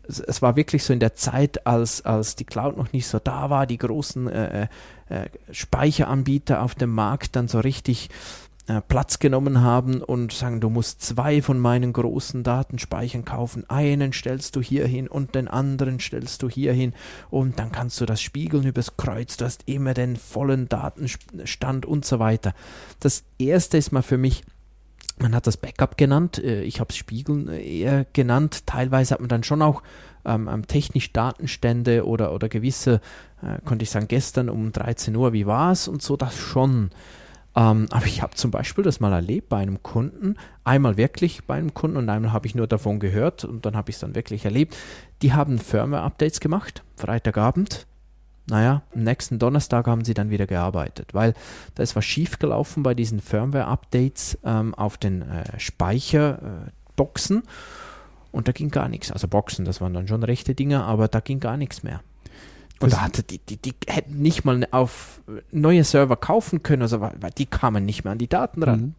es 0.09 0.41
war 0.41 0.55
wirklich 0.55 0.83
so 0.83 0.91
in 0.91 0.99
der 0.99 1.13
Zeit, 1.13 1.67
als, 1.67 2.03
als 2.03 2.35
die 2.35 2.43
Cloud 2.43 2.75
noch 2.75 2.91
nicht 2.93 3.07
so 3.07 3.19
da 3.19 3.49
war, 3.49 3.67
die 3.67 3.77
großen 3.77 4.27
äh, 4.27 4.67
äh, 5.09 5.25
Speicheranbieter 5.51 6.63
auf 6.63 6.75
dem 6.75 6.89
Markt 6.89 7.35
dann 7.35 7.47
so 7.47 7.59
richtig 7.59 8.09
äh, 8.69 8.81
Platz 8.81 9.17
genommen 9.17 9.61
haben 9.61 10.03
und 10.03 10.31
sagen, 10.31 10.61
du 10.61 10.69
musst 10.69 11.01
zwei 11.01 11.41
von 11.41 11.57
meinen 11.57 11.91
großen 11.91 12.43
Datenspeichern 12.43 13.25
kaufen. 13.25 13.67
Einen 13.67 14.13
stellst 14.13 14.55
du 14.55 14.61
hier 14.61 14.85
hin 14.85 15.07
und 15.07 15.33
den 15.33 15.47
anderen 15.47 15.99
stellst 15.99 16.43
du 16.43 16.49
hier 16.49 16.71
hin 16.71 16.93
und 17.31 17.57
dann 17.57 17.71
kannst 17.71 17.99
du 17.99 18.05
das 18.05 18.21
spiegeln 18.21 18.67
übers 18.67 18.95
Kreuz. 18.95 19.37
Du 19.37 19.45
hast 19.45 19.63
immer 19.65 19.95
den 19.95 20.17
vollen 20.17 20.69
Datenstand 20.69 21.87
und 21.87 22.05
so 22.05 22.19
weiter. 22.19 22.53
Das 22.99 23.23
erste 23.39 23.77
ist 23.77 23.91
mal 23.91 24.03
für 24.03 24.19
mich 24.19 24.43
man 25.21 25.35
hat 25.35 25.47
das 25.47 25.57
Backup 25.57 25.97
genannt, 25.97 26.37
äh, 26.37 26.61
ich 26.61 26.79
habe 26.79 26.91
es 26.91 26.97
Spiegeln 26.97 27.49
äh, 27.49 27.61
eher 27.61 28.05
genannt. 28.13 28.67
Teilweise 28.67 29.15
hat 29.15 29.19
man 29.19 29.29
dann 29.29 29.43
schon 29.43 29.61
auch 29.61 29.81
ähm, 30.25 30.47
ähm, 30.47 30.67
technisch 30.67 31.11
Datenstände 31.11 32.05
oder, 32.05 32.33
oder 32.33 32.47
gewisse, 32.49 33.01
äh, 33.41 33.59
konnte 33.65 33.83
ich 33.83 33.89
sagen, 33.89 34.07
gestern 34.07 34.47
um 34.47 34.71
13 34.71 35.15
Uhr, 35.15 35.33
wie 35.33 35.45
war 35.45 35.71
es 35.71 35.87
und 35.87 36.01
so, 36.01 36.15
das 36.15 36.37
schon. 36.37 36.91
Ähm, 37.55 37.87
aber 37.89 38.05
ich 38.05 38.21
habe 38.21 38.35
zum 38.35 38.51
Beispiel 38.51 38.83
das 38.83 38.99
mal 38.99 39.11
erlebt 39.11 39.49
bei 39.49 39.57
einem 39.57 39.81
Kunden, 39.81 40.35
einmal 40.63 40.97
wirklich 40.97 41.45
bei 41.45 41.55
einem 41.55 41.73
Kunden 41.73 41.97
und 41.97 42.09
einmal 42.09 42.31
habe 42.31 42.47
ich 42.47 42.55
nur 42.55 42.67
davon 42.67 42.99
gehört 42.99 43.43
und 43.43 43.65
dann 43.65 43.75
habe 43.75 43.89
ich 43.89 43.95
es 43.95 44.01
dann 44.01 44.15
wirklich 44.15 44.45
erlebt. 44.45 44.77
Die 45.21 45.33
haben 45.33 45.57
Firmware-Updates 45.57 46.39
gemacht, 46.39 46.83
Freitagabend, 46.95 47.87
naja, 48.49 48.83
am 48.95 49.03
nächsten 49.03 49.39
Donnerstag 49.39 49.87
haben 49.87 50.03
sie 50.03 50.13
dann 50.13 50.29
wieder 50.29 50.47
gearbeitet, 50.47 51.13
weil 51.13 51.33
da 51.75 51.83
ist 51.83 51.95
was 51.95 52.05
schiefgelaufen 52.05 52.83
bei 52.83 52.93
diesen 52.93 53.19
Firmware-Updates 53.19 54.39
ähm, 54.43 54.73
auf 54.73 54.97
den 54.97 55.21
äh, 55.21 55.59
Speicherboxen 55.59 57.37
äh, 57.43 57.47
und 58.31 58.47
da 58.47 58.51
ging 58.51 58.69
gar 58.69 58.89
nichts. 58.89 59.11
Also 59.11 59.27
Boxen, 59.27 59.65
das 59.65 59.81
waren 59.81 59.93
dann 59.93 60.07
schon 60.07 60.23
rechte 60.23 60.55
Dinge, 60.55 60.83
aber 60.83 61.07
da 61.07 61.19
ging 61.19 61.39
gar 61.39 61.57
nichts 61.57 61.83
mehr. 61.83 62.01
Und 62.81 62.93
da 62.93 63.01
hatte 63.01 63.23
die, 63.23 63.39
die, 63.39 63.57
die 63.57 63.73
hätten 63.87 64.21
nicht 64.21 64.45
mal 64.45 64.65
auf 64.71 65.21
neue 65.51 65.83
Server 65.83 66.15
kaufen 66.15 66.63
können, 66.63 66.81
also 66.81 67.01
weil 67.01 67.31
die 67.37 67.45
kamen 67.45 67.85
nicht 67.85 68.05
mehr 68.05 68.13
an 68.13 68.17
die 68.17 68.29
Daten 68.29 68.63
ran. 68.63 68.79
Mhm. 68.79 68.95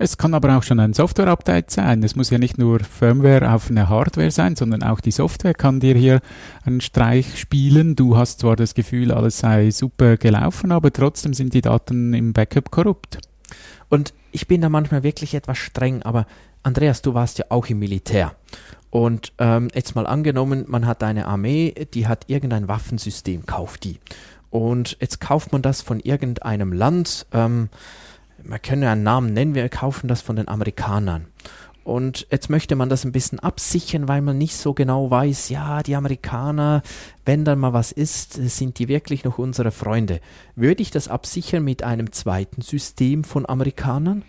Es 0.00 0.16
kann 0.16 0.32
aber 0.32 0.56
auch 0.56 0.62
schon 0.62 0.78
ein 0.78 0.94
Software-Update 0.94 1.72
sein. 1.72 2.04
Es 2.04 2.14
muss 2.14 2.30
ja 2.30 2.38
nicht 2.38 2.56
nur 2.56 2.78
Firmware 2.78 3.52
auf 3.52 3.68
eine 3.68 3.88
Hardware 3.88 4.30
sein, 4.30 4.54
sondern 4.54 4.84
auch 4.84 5.00
die 5.00 5.10
Software 5.10 5.54
kann 5.54 5.80
dir 5.80 5.96
hier 5.96 6.20
einen 6.64 6.80
Streich 6.80 7.38
spielen. 7.38 7.96
Du 7.96 8.16
hast 8.16 8.40
zwar 8.40 8.54
das 8.54 8.74
Gefühl, 8.74 9.10
alles 9.10 9.40
sei 9.40 9.72
super 9.72 10.16
gelaufen, 10.16 10.70
aber 10.70 10.92
trotzdem 10.92 11.34
sind 11.34 11.52
die 11.52 11.62
Daten 11.62 12.14
im 12.14 12.32
Backup 12.32 12.70
korrupt. 12.70 13.18
Und 13.88 14.14
ich 14.30 14.46
bin 14.46 14.60
da 14.60 14.68
manchmal 14.68 15.02
wirklich 15.02 15.34
etwas 15.34 15.58
streng, 15.58 16.02
aber 16.02 16.26
Andreas, 16.62 17.02
du 17.02 17.14
warst 17.14 17.38
ja 17.38 17.46
auch 17.48 17.66
im 17.66 17.80
Militär. 17.80 18.36
Und 18.90 19.32
ähm, 19.38 19.68
jetzt 19.74 19.94
mal 19.94 20.06
angenommen, 20.06 20.64
man 20.66 20.86
hat 20.86 21.02
eine 21.02 21.26
Armee, 21.26 21.74
die 21.94 22.06
hat 22.06 22.24
irgendein 22.28 22.68
Waffensystem, 22.68 23.44
kauft 23.46 23.84
die. 23.84 23.98
Und 24.50 24.96
jetzt 25.00 25.20
kauft 25.20 25.52
man 25.52 25.62
das 25.62 25.82
von 25.82 26.00
irgendeinem 26.00 26.72
Land. 26.72 27.26
Ähm, 27.32 27.68
man 28.42 28.62
kann 28.62 28.82
ja 28.82 28.92
einen 28.92 29.02
Namen 29.02 29.32
nennen, 29.34 29.54
wir 29.54 29.68
kaufen 29.68 30.08
das 30.08 30.22
von 30.22 30.36
den 30.36 30.48
Amerikanern. 30.48 31.26
Und 31.88 32.26
jetzt 32.30 32.50
möchte 32.50 32.76
man 32.76 32.90
das 32.90 33.06
ein 33.06 33.12
bisschen 33.12 33.40
absichern, 33.40 34.08
weil 34.08 34.20
man 34.20 34.36
nicht 34.36 34.56
so 34.56 34.74
genau 34.74 35.10
weiß, 35.10 35.48
ja, 35.48 35.82
die 35.82 35.96
Amerikaner, 35.96 36.82
wenn 37.24 37.46
dann 37.46 37.58
mal 37.58 37.72
was 37.72 37.92
ist, 37.92 38.34
sind 38.34 38.78
die 38.78 38.88
wirklich 38.88 39.24
noch 39.24 39.38
unsere 39.38 39.70
Freunde. 39.70 40.20
Würde 40.54 40.82
ich 40.82 40.90
das 40.90 41.08
absichern 41.08 41.64
mit 41.64 41.82
einem 41.82 42.12
zweiten 42.12 42.60
System 42.60 43.24
von 43.24 43.48
Amerikanern? 43.48 44.22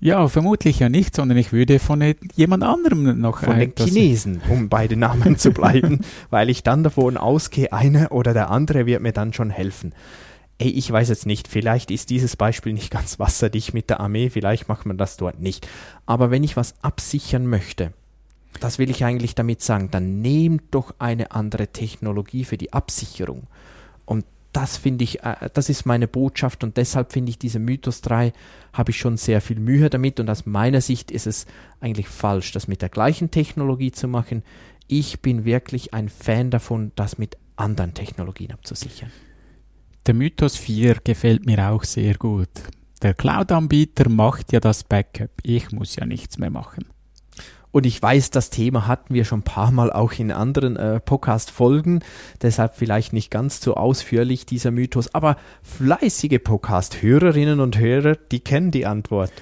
Ja, 0.00 0.28
vermutlich 0.28 0.80
ja 0.80 0.88
nicht, 0.88 1.16
sondern 1.16 1.38
ich 1.38 1.52
würde 1.52 1.78
von 1.78 2.14
jemand 2.34 2.62
anderem 2.62 3.18
noch 3.20 3.40
Von 3.40 3.58
den 3.58 3.72
Chinesen, 3.76 4.42
um 4.50 4.68
bei 4.68 4.86
den 4.86 4.98
Namen 4.98 5.38
zu 5.38 5.50
bleiben, 5.50 6.00
weil 6.30 6.50
ich 6.50 6.62
dann 6.62 6.84
davon 6.84 7.16
ausgehe, 7.16 7.72
einer 7.72 8.12
oder 8.12 8.34
der 8.34 8.50
andere 8.50 8.86
wird 8.86 9.00
mir 9.02 9.12
dann 9.12 9.32
schon 9.32 9.50
helfen 9.50 9.94
ey, 10.58 10.68
ich 10.68 10.90
weiß 10.90 11.08
jetzt 11.08 11.26
nicht, 11.26 11.48
vielleicht 11.48 11.90
ist 11.90 12.10
dieses 12.10 12.36
Beispiel 12.36 12.72
nicht 12.72 12.90
ganz 12.90 13.18
wasserdicht 13.18 13.74
mit 13.74 13.90
der 13.90 14.00
Armee, 14.00 14.30
vielleicht 14.30 14.68
macht 14.68 14.86
man 14.86 14.96
das 14.96 15.16
dort 15.16 15.40
nicht. 15.40 15.68
Aber 16.06 16.30
wenn 16.30 16.44
ich 16.44 16.56
was 16.56 16.74
absichern 16.82 17.46
möchte, 17.46 17.92
das 18.60 18.78
will 18.78 18.90
ich 18.90 19.04
eigentlich 19.04 19.34
damit 19.34 19.62
sagen, 19.62 19.90
dann 19.90 20.20
nehmt 20.20 20.62
doch 20.70 20.94
eine 20.98 21.32
andere 21.32 21.68
Technologie 21.68 22.44
für 22.44 22.56
die 22.56 22.72
Absicherung. 22.72 23.44
Und 24.04 24.24
das 24.54 24.76
finde 24.76 25.04
ich, 25.04 25.22
äh, 25.22 25.50
das 25.52 25.68
ist 25.68 25.84
meine 25.84 26.08
Botschaft 26.08 26.64
und 26.64 26.76
deshalb 26.76 27.12
finde 27.12 27.30
ich 27.30 27.38
diese 27.38 27.58
Mythos 27.58 28.00
3 28.00 28.32
habe 28.72 28.90
ich 28.92 28.98
schon 28.98 29.16
sehr 29.16 29.40
viel 29.40 29.58
Mühe 29.58 29.90
damit 29.90 30.20
und 30.20 30.30
aus 30.30 30.46
meiner 30.46 30.80
Sicht 30.80 31.10
ist 31.10 31.26
es 31.26 31.46
eigentlich 31.80 32.08
falsch, 32.08 32.52
das 32.52 32.68
mit 32.68 32.80
der 32.80 32.88
gleichen 32.88 33.30
Technologie 33.30 33.92
zu 33.92 34.08
machen. 34.08 34.42
Ich 34.86 35.20
bin 35.20 35.44
wirklich 35.44 35.92
ein 35.92 36.08
Fan 36.08 36.50
davon, 36.50 36.92
das 36.94 37.18
mit 37.18 37.36
anderen 37.56 37.94
Technologien 37.94 38.52
abzusichern. 38.52 39.10
Der 40.06 40.14
Mythos 40.14 40.56
4 40.56 40.98
gefällt 41.02 41.46
mir 41.46 41.70
auch 41.70 41.84
sehr 41.84 42.14
gut. 42.14 42.50
Der 43.02 43.14
Cloud-Anbieter 43.14 44.08
macht 44.08 44.52
ja 44.52 44.60
das 44.60 44.84
Backup. 44.84 45.30
Ich 45.42 45.72
muss 45.72 45.96
ja 45.96 46.06
nichts 46.06 46.38
mehr 46.38 46.50
machen. 46.50 46.86
Und 47.74 47.86
ich 47.86 48.00
weiß, 48.00 48.30
das 48.30 48.50
Thema 48.50 48.86
hatten 48.86 49.14
wir 49.14 49.24
schon 49.24 49.40
ein 49.40 49.42
paar 49.42 49.72
Mal 49.72 49.92
auch 49.92 50.12
in 50.12 50.30
anderen 50.30 50.76
äh, 50.76 51.00
Podcast-Folgen, 51.00 52.04
deshalb 52.40 52.76
vielleicht 52.76 53.12
nicht 53.12 53.32
ganz 53.32 53.60
so 53.60 53.74
ausführlich 53.74 54.46
dieser 54.46 54.70
Mythos, 54.70 55.12
aber 55.12 55.36
fleißige 55.64 56.38
Podcast-Hörerinnen 56.38 57.58
und 57.58 57.76
Hörer, 57.76 58.14
die 58.14 58.38
kennen 58.38 58.70
die 58.70 58.86
Antwort. 58.86 59.32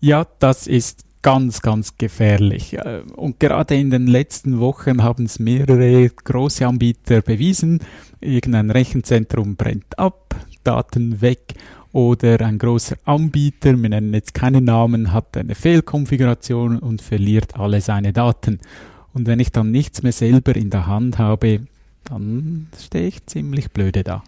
Ja, 0.00 0.26
das 0.40 0.66
ist 0.66 1.04
ganz, 1.22 1.62
ganz 1.62 1.98
gefährlich. 1.98 2.76
Äh, 2.78 3.02
und 3.14 3.38
gerade 3.38 3.76
in 3.76 3.90
den 3.90 4.08
letzten 4.08 4.58
Wochen 4.58 5.04
haben 5.04 5.26
es 5.26 5.38
mehrere 5.38 6.10
große 6.10 6.66
Anbieter 6.66 7.22
bewiesen 7.22 7.78
irgendein 8.20 8.72
Rechenzentrum 8.72 9.54
brennt 9.54 9.98
ab, 10.00 10.34
Daten 10.64 11.20
weg 11.20 11.54
oder 11.92 12.40
ein 12.40 12.58
großer 12.58 12.96
Anbieter, 13.04 13.80
wir 13.80 13.88
nennen 13.88 14.14
jetzt 14.14 14.34
keinen 14.34 14.64
Namen, 14.64 15.12
hat 15.12 15.36
eine 15.36 15.54
Fehlkonfiguration 15.54 16.78
und 16.78 17.02
verliert 17.02 17.58
alle 17.58 17.80
seine 17.80 18.12
Daten. 18.12 18.60
Und 19.12 19.26
wenn 19.26 19.40
ich 19.40 19.52
dann 19.52 19.70
nichts 19.70 20.02
mehr 20.02 20.12
selber 20.12 20.56
in 20.56 20.70
der 20.70 20.86
Hand 20.86 21.18
habe, 21.18 21.60
dann 22.04 22.68
stehe 22.78 23.08
ich 23.08 23.26
ziemlich 23.26 23.70
blöde 23.70 24.04
da. 24.04 24.22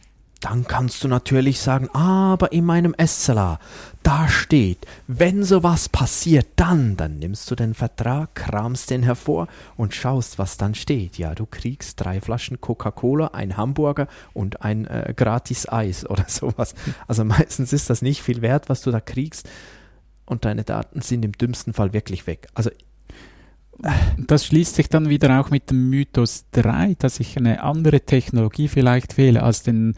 Dann 0.44 0.66
kannst 0.66 1.02
du 1.02 1.08
natürlich 1.08 1.58
sagen, 1.58 1.88
aber 1.94 2.52
in 2.52 2.66
meinem 2.66 2.94
SLA, 3.02 3.58
da 4.02 4.28
steht, 4.28 4.86
wenn 5.06 5.42
sowas 5.42 5.88
passiert, 5.88 6.48
dann, 6.56 6.98
dann 6.98 7.18
nimmst 7.18 7.50
du 7.50 7.54
den 7.54 7.72
Vertrag, 7.72 8.34
kramst 8.34 8.90
den 8.90 9.02
hervor 9.02 9.48
und 9.78 9.94
schaust, 9.94 10.38
was 10.38 10.58
dann 10.58 10.74
steht. 10.74 11.16
Ja, 11.16 11.34
du 11.34 11.46
kriegst 11.46 11.98
drei 11.98 12.20
Flaschen 12.20 12.60
Coca-Cola, 12.60 13.28
ein 13.28 13.56
Hamburger 13.56 14.06
und 14.34 14.60
ein 14.60 14.86
äh, 14.86 15.14
gratis 15.16 15.66
Eis 15.66 16.04
oder 16.10 16.26
sowas. 16.28 16.74
Also 17.06 17.24
meistens 17.24 17.72
ist 17.72 17.88
das 17.88 18.02
nicht 18.02 18.20
viel 18.20 18.42
wert, 18.42 18.68
was 18.68 18.82
du 18.82 18.90
da 18.90 19.00
kriegst 19.00 19.48
und 20.26 20.44
deine 20.44 20.64
Daten 20.64 21.00
sind 21.00 21.24
im 21.24 21.32
dümmsten 21.32 21.72
Fall 21.72 21.94
wirklich 21.94 22.26
weg. 22.26 22.48
Also 22.52 22.68
das 24.18 24.46
schließt 24.46 24.74
sich 24.76 24.88
dann 24.88 25.08
wieder 25.08 25.40
auch 25.40 25.50
mit 25.50 25.70
dem 25.70 25.88
Mythos 25.90 26.44
3, 26.52 26.96
dass 26.98 27.18
ich 27.18 27.36
eine 27.36 27.62
andere 27.62 28.02
Technologie 28.02 28.68
vielleicht 28.68 29.16
wähle 29.16 29.42
als 29.42 29.62
den 29.62 29.94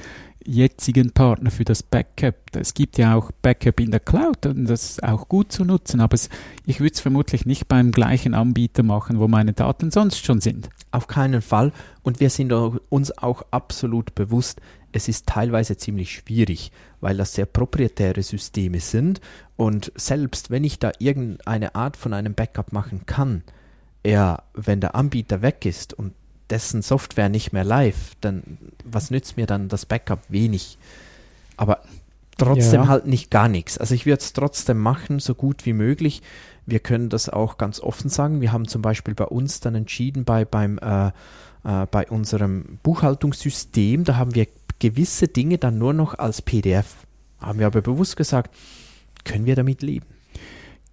jetzigen 0.46 1.10
Partner 1.10 1.50
für 1.50 1.64
das 1.64 1.82
Backup. 1.82 2.36
Es 2.54 2.74
gibt 2.74 2.98
ja 2.98 3.14
auch 3.14 3.30
Backup 3.42 3.80
in 3.80 3.90
der 3.90 4.00
Cloud 4.00 4.46
und 4.46 4.66
das 4.66 4.90
ist 4.90 5.02
auch 5.02 5.28
gut 5.28 5.52
zu 5.52 5.64
nutzen, 5.64 6.00
aber 6.00 6.14
es, 6.14 6.28
ich 6.64 6.80
würde 6.80 6.94
es 6.94 7.00
vermutlich 7.00 7.46
nicht 7.46 7.68
beim 7.68 7.92
gleichen 7.92 8.34
Anbieter 8.34 8.82
machen, 8.82 9.18
wo 9.18 9.28
meine 9.28 9.52
Daten 9.52 9.90
sonst 9.90 10.24
schon 10.24 10.40
sind. 10.40 10.68
Auf 10.90 11.06
keinen 11.06 11.42
Fall. 11.42 11.72
Und 12.02 12.20
wir 12.20 12.30
sind 12.30 12.52
uns 12.52 13.16
auch 13.18 13.42
absolut 13.50 14.14
bewusst, 14.14 14.60
es 14.92 15.08
ist 15.08 15.26
teilweise 15.26 15.76
ziemlich 15.76 16.12
schwierig, 16.12 16.72
weil 17.00 17.16
das 17.18 17.34
sehr 17.34 17.46
proprietäre 17.46 18.22
Systeme 18.22 18.80
sind 18.80 19.20
und 19.56 19.92
selbst 19.94 20.50
wenn 20.50 20.64
ich 20.64 20.78
da 20.78 20.92
irgendeine 20.98 21.74
Art 21.74 21.96
von 21.96 22.14
einem 22.14 22.34
Backup 22.34 22.72
machen 22.72 23.04
kann, 23.04 23.42
ja, 24.06 24.42
wenn 24.54 24.80
der 24.80 24.94
Anbieter 24.94 25.42
weg 25.42 25.66
ist 25.66 25.92
und 25.92 26.12
dessen 26.50 26.82
Software 26.82 27.28
nicht 27.28 27.52
mehr 27.52 27.64
live, 27.64 28.14
dann 28.20 28.58
was 28.84 29.10
nützt 29.10 29.36
mir 29.36 29.46
dann 29.46 29.68
das 29.68 29.86
Backup? 29.86 30.20
Wenig. 30.28 30.78
Aber 31.56 31.80
trotzdem 32.38 32.82
ja. 32.82 32.88
halt 32.88 33.06
nicht 33.06 33.30
gar 33.30 33.48
nichts. 33.48 33.78
Also 33.78 33.94
ich 33.94 34.06
würde 34.06 34.20
es 34.20 34.32
trotzdem 34.32 34.78
machen, 34.78 35.18
so 35.18 35.34
gut 35.34 35.66
wie 35.66 35.72
möglich. 35.72 36.22
Wir 36.66 36.80
können 36.80 37.08
das 37.08 37.28
auch 37.28 37.58
ganz 37.58 37.80
offen 37.80 38.10
sagen. 38.10 38.40
Wir 38.40 38.52
haben 38.52 38.68
zum 38.68 38.82
Beispiel 38.82 39.14
bei 39.14 39.24
uns 39.24 39.60
dann 39.60 39.74
entschieden, 39.74 40.24
bei, 40.24 40.44
beim, 40.44 40.78
äh, 40.78 41.08
äh, 41.64 41.86
bei 41.90 42.08
unserem 42.08 42.78
Buchhaltungssystem, 42.82 44.04
da 44.04 44.16
haben 44.16 44.34
wir 44.34 44.46
gewisse 44.78 45.28
Dinge 45.28 45.58
dann 45.58 45.78
nur 45.78 45.92
noch 45.92 46.18
als 46.18 46.42
PDF. 46.42 47.06
Haben 47.40 47.58
wir 47.58 47.66
aber 47.66 47.82
bewusst 47.82 48.16
gesagt, 48.16 48.54
können 49.24 49.46
wir 49.46 49.56
damit 49.56 49.82
leben. 49.82 50.06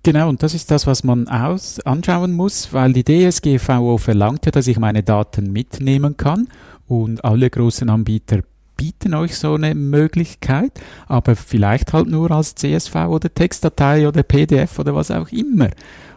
Genau, 0.05 0.27
und 0.27 0.43
das 0.43 0.53
ist 0.53 0.69
das, 0.69 0.85
was 0.85 1.05
man 1.05 1.29
aus 1.29 1.79
anschauen 1.79 2.33
muss, 2.33 2.73
weil 2.73 2.91
die 2.91 3.05
DSGVO 3.05 3.97
verlangt 3.97 4.45
ja, 4.45 4.51
dass 4.51 4.67
ich 4.67 4.77
meine 4.77 5.01
Daten 5.01 5.53
mitnehmen 5.53 6.17
kann 6.17 6.49
und 6.89 7.23
alle 7.23 7.49
großen 7.49 7.89
Anbieter 7.89 8.41
bieten 8.75 9.13
euch 9.13 9.37
so 9.37 9.53
eine 9.53 9.73
Möglichkeit, 9.75 10.73
aber 11.07 11.37
vielleicht 11.37 11.93
halt 11.93 12.09
nur 12.09 12.31
als 12.31 12.53
CSV 12.55 12.93
oder 13.07 13.33
Textdatei 13.33 14.05
oder 14.05 14.23
PDF 14.23 14.77
oder 14.77 14.93
was 14.93 15.09
auch 15.09 15.29
immer. 15.29 15.69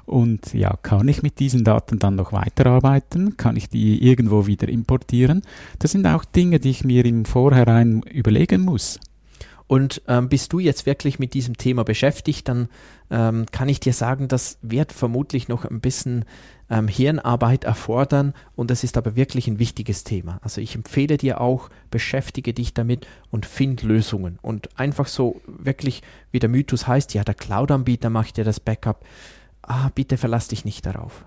Und 0.04 0.52
ja, 0.52 0.76
kann 0.82 1.06
ich 1.06 1.22
mit 1.22 1.38
diesen 1.38 1.62
Daten 1.62 2.00
dann 2.00 2.16
noch 2.16 2.32
weiterarbeiten? 2.32 3.36
Kann 3.36 3.54
ich 3.54 3.68
die 3.68 4.04
irgendwo 4.04 4.48
wieder 4.48 4.68
importieren? 4.68 5.42
Das 5.78 5.92
sind 5.92 6.06
auch 6.08 6.24
Dinge, 6.24 6.58
die 6.58 6.70
ich 6.70 6.82
mir 6.82 7.04
im 7.04 7.24
Vorhinein 7.24 8.02
überlegen 8.02 8.62
muss. 8.62 8.98
Und 9.68 10.02
ähm, 10.06 10.28
bist 10.28 10.52
du 10.52 10.60
jetzt 10.60 10.86
wirklich 10.86 11.18
mit 11.18 11.34
diesem 11.34 11.56
Thema 11.56 11.82
beschäftigt, 11.82 12.48
dann 12.48 12.68
ähm, 13.10 13.46
kann 13.50 13.68
ich 13.68 13.80
dir 13.80 13.92
sagen, 13.92 14.28
das 14.28 14.58
wird 14.62 14.92
vermutlich 14.92 15.48
noch 15.48 15.64
ein 15.64 15.80
bisschen 15.80 16.24
ähm, 16.70 16.88
Hirnarbeit 16.88 17.64
erfordern 17.64 18.32
und 18.54 18.70
es 18.70 18.84
ist 18.84 18.96
aber 18.96 19.16
wirklich 19.16 19.48
ein 19.48 19.58
wichtiges 19.58 20.04
Thema. 20.04 20.38
Also 20.42 20.60
ich 20.60 20.74
empfehle 20.74 21.16
dir 21.16 21.40
auch, 21.40 21.68
beschäftige 21.90 22.52
dich 22.52 22.74
damit 22.74 23.06
und 23.30 23.46
find 23.46 23.82
Lösungen. 23.82 24.38
Und 24.40 24.78
einfach 24.78 25.08
so 25.08 25.40
wirklich, 25.46 26.02
wie 26.30 26.38
der 26.38 26.48
Mythos 26.48 26.86
heißt, 26.86 27.14
ja, 27.14 27.24
der 27.24 27.34
Cloud-Anbieter 27.34 28.10
macht 28.10 28.36
dir 28.36 28.44
das 28.44 28.60
Backup. 28.60 29.04
Ah, 29.62 29.90
bitte 29.94 30.16
verlass 30.16 30.48
dich 30.48 30.64
nicht 30.64 30.86
darauf. 30.86 31.24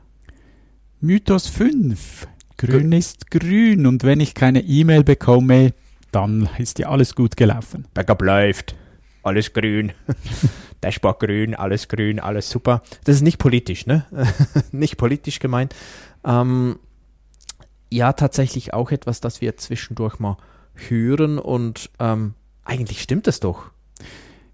Mythos 1.02 1.48
5. 1.48 2.28
Grün 2.58 2.92
ist 2.92 3.32
grün 3.32 3.86
und 3.86 4.04
wenn 4.04 4.20
ich 4.20 4.34
keine 4.34 4.62
E-Mail 4.62 5.06
bekomme, 5.06 5.74
dann 6.12 6.50
ist 6.58 6.80
ja 6.80 6.90
alles 6.90 7.16
gut 7.16 7.38
gelaufen. 7.38 7.86
Backup 7.94 8.22
läuft, 8.22 8.76
alles 9.24 9.54
grün. 9.54 9.94
Dashboard 10.82 11.20
grün, 11.20 11.56
alles 11.56 11.88
grün, 11.88 12.20
alles 12.20 12.50
super. 12.50 12.82
Das 13.04 13.16
ist 13.16 13.22
nicht 13.22 13.38
politisch, 13.38 13.86
ne? 13.86 14.06
nicht 14.72 14.98
politisch 14.98 15.40
gemeint. 15.40 15.76
Ähm, 16.26 16.80
ja, 17.92 18.14
tatsächlich 18.14 18.74
auch 18.74 18.92
etwas, 18.92 19.20
das 19.20 19.42
wir 19.42 19.58
zwischendurch 19.58 20.20
mal 20.20 20.38
hören 20.76 21.38
und 21.38 21.90
ähm, 22.00 22.34
eigentlich 22.64 23.02
stimmt 23.02 23.28
es 23.28 23.40
doch. 23.40 23.72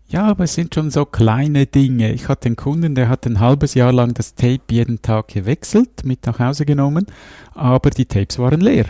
Ja, 0.07 0.27
aber 0.27 0.45
es 0.45 0.53
sind 0.53 0.74
schon 0.74 0.91
so 0.91 1.05
kleine 1.05 1.65
Dinge. 1.65 2.12
Ich 2.13 2.27
hatte 2.29 2.47
einen 2.47 2.55
Kunden, 2.55 2.95
der 2.95 3.09
hat 3.09 3.25
ein 3.25 3.39
halbes 3.39 3.74
Jahr 3.74 3.91
lang 3.91 4.13
das 4.13 4.35
Tape 4.35 4.62
jeden 4.69 5.01
Tag 5.01 5.29
gewechselt, 5.29 6.05
mit 6.05 6.25
nach 6.25 6.39
Hause 6.39 6.65
genommen, 6.65 7.07
aber 7.53 7.89
die 7.89 8.05
Tapes 8.05 8.39
waren 8.39 8.62
leer 8.62 8.85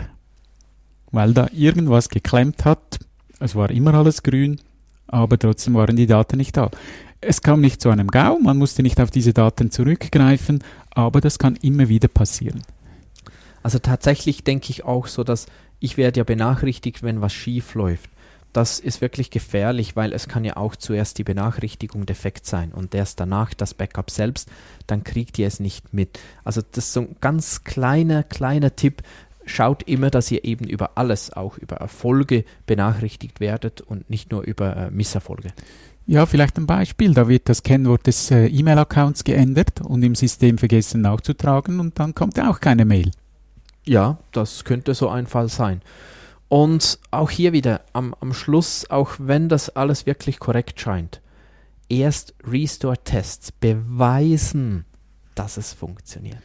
weil 1.12 1.32
da 1.32 1.48
irgendwas 1.52 2.08
geklemmt 2.08 2.64
hat. 2.64 2.98
Es 3.38 3.54
war 3.54 3.70
immer 3.70 3.94
alles 3.94 4.22
grün, 4.22 4.60
aber 5.06 5.38
trotzdem 5.38 5.74
waren 5.74 5.96
die 5.96 6.06
Daten 6.06 6.36
nicht 6.36 6.56
da. 6.56 6.70
Es 7.20 7.42
kam 7.42 7.60
nicht 7.60 7.80
zu 7.80 7.90
einem 7.90 8.08
GAU, 8.08 8.38
man 8.38 8.58
musste 8.58 8.82
nicht 8.82 9.00
auf 9.00 9.10
diese 9.10 9.32
Daten 9.32 9.70
zurückgreifen, 9.70 10.62
aber 10.90 11.20
das 11.20 11.38
kann 11.38 11.56
immer 11.56 11.88
wieder 11.88 12.08
passieren. 12.08 12.62
Also 13.62 13.78
tatsächlich 13.78 14.44
denke 14.44 14.70
ich 14.70 14.84
auch 14.84 15.06
so, 15.06 15.24
dass 15.24 15.46
ich 15.80 15.96
werde 15.96 16.20
ja 16.20 16.24
benachrichtigt, 16.24 17.02
wenn 17.02 17.20
was 17.20 17.32
schief 17.32 17.74
läuft. 17.74 18.10
Das 18.52 18.78
ist 18.78 19.02
wirklich 19.02 19.30
gefährlich, 19.30 19.96
weil 19.96 20.14
es 20.14 20.28
kann 20.28 20.42
ja 20.44 20.56
auch 20.56 20.76
zuerst 20.76 21.18
die 21.18 21.24
Benachrichtigung 21.24 22.06
defekt 22.06 22.46
sein 22.46 22.72
und 22.72 22.94
erst 22.94 23.20
danach 23.20 23.52
das 23.52 23.74
Backup 23.74 24.10
selbst, 24.10 24.48
dann 24.86 25.04
kriegt 25.04 25.38
ihr 25.38 25.46
es 25.46 25.60
nicht 25.60 25.92
mit. 25.92 26.18
Also 26.42 26.62
das 26.62 26.86
ist 26.86 26.92
so 26.94 27.00
ein 27.00 27.16
ganz 27.20 27.64
kleiner, 27.64 28.22
kleiner 28.22 28.74
Tipp, 28.74 29.02
schaut 29.46 29.84
immer, 29.84 30.10
dass 30.10 30.30
ihr 30.30 30.44
eben 30.44 30.66
über 30.66 30.92
alles, 30.96 31.32
auch 31.32 31.56
über 31.56 31.76
Erfolge 31.76 32.44
benachrichtigt 32.66 33.40
werdet 33.40 33.80
und 33.80 34.10
nicht 34.10 34.30
nur 34.30 34.42
über 34.42 34.76
äh, 34.76 34.90
Misserfolge. 34.90 35.52
Ja, 36.06 36.26
vielleicht 36.26 36.56
ein 36.56 36.66
Beispiel. 36.66 37.14
Da 37.14 37.28
wird 37.28 37.48
das 37.48 37.62
Kennwort 37.62 38.06
des 38.06 38.30
äh, 38.30 38.46
E-Mail-Accounts 38.46 39.24
geändert 39.24 39.80
und 39.80 40.02
im 40.02 40.14
System 40.14 40.58
vergessen 40.58 41.00
nachzutragen 41.00 41.80
und 41.80 41.98
dann 41.98 42.14
kommt 42.14 42.38
auch 42.38 42.60
keine 42.60 42.84
Mail. 42.84 43.10
Ja, 43.84 44.18
das 44.32 44.64
könnte 44.64 44.94
so 44.94 45.08
ein 45.08 45.26
Fall 45.26 45.48
sein. 45.48 45.80
Und 46.48 47.00
auch 47.10 47.30
hier 47.30 47.52
wieder 47.52 47.80
am, 47.92 48.14
am 48.20 48.32
Schluss, 48.32 48.88
auch 48.88 49.14
wenn 49.18 49.48
das 49.48 49.70
alles 49.70 50.06
wirklich 50.06 50.38
korrekt 50.38 50.80
scheint, 50.80 51.20
erst 51.88 52.34
Restore-Tests 52.46 53.52
beweisen, 53.52 54.84
dass 55.34 55.56
es 55.56 55.72
funktioniert. 55.72 56.38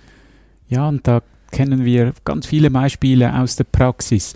Ja, 0.67 0.87
und 0.87 1.07
da 1.07 1.21
kennen 1.51 1.85
wir 1.85 2.13
ganz 2.25 2.47
viele 2.47 2.71
Beispiele 2.71 3.33
aus 3.39 3.55
der 3.55 3.65
Praxis, 3.65 4.33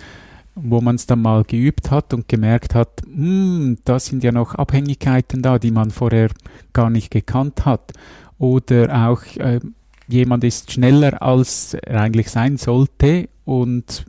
wo 0.56 0.82
man 0.82 0.96
es 0.96 1.06
dann 1.06 1.22
mal 1.22 1.44
geübt 1.44 1.92
hat 1.92 2.14
und 2.14 2.28
gemerkt 2.28 2.76
hat, 2.76 3.02
hm, 3.04 3.78
da 3.84 4.00
sind 4.00 4.24
ja 4.24 4.32
noch 4.32 4.56
Abhängigkeiten 4.56 5.42
da, 5.42 5.60
die 5.60 5.72
man 5.72 5.92
vorher 5.92 6.30
gar 6.74 6.90
nicht 6.90 7.12
gekannt 7.12 7.66
hat. 7.66 7.92
Oder 8.38 9.08
auch 9.08 9.24
äh, 9.38 9.60
jemand 10.08 10.44
ist 10.44 10.72
schneller, 10.72 11.22
als 11.22 11.74
er 11.74 12.02
eigentlich 12.02 12.30
sein 12.30 12.58
sollte 12.58 13.30
und 13.44 14.06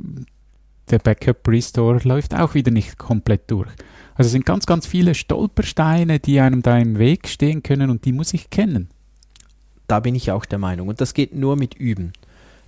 der 0.90 0.98
Backup 0.98 1.46
Restore 1.48 2.00
läuft 2.04 2.34
auch 2.34 2.54
wieder 2.54 2.70
nicht 2.70 2.96
komplett 2.96 3.50
durch. 3.50 3.70
Also 4.14 4.28
es 4.28 4.32
sind 4.32 4.46
ganz, 4.46 4.66
ganz 4.66 4.86
viele 4.86 5.14
Stolpersteine, 5.14 6.20
die 6.20 6.40
einem 6.40 6.62
da 6.62 6.78
im 6.78 6.98
Weg 6.98 7.28
stehen 7.28 7.62
können 7.62 7.90
und 7.90 8.04
die 8.04 8.12
muss 8.12 8.34
ich 8.34 8.50
kennen. 8.50 8.88
Da 9.88 10.00
bin 10.00 10.14
ich 10.14 10.30
auch 10.30 10.44
der 10.44 10.58
Meinung. 10.58 10.88
Und 10.88 11.00
das 11.00 11.12
geht 11.12 11.34
nur 11.34 11.56
mit 11.56 11.74
Üben 11.74 12.12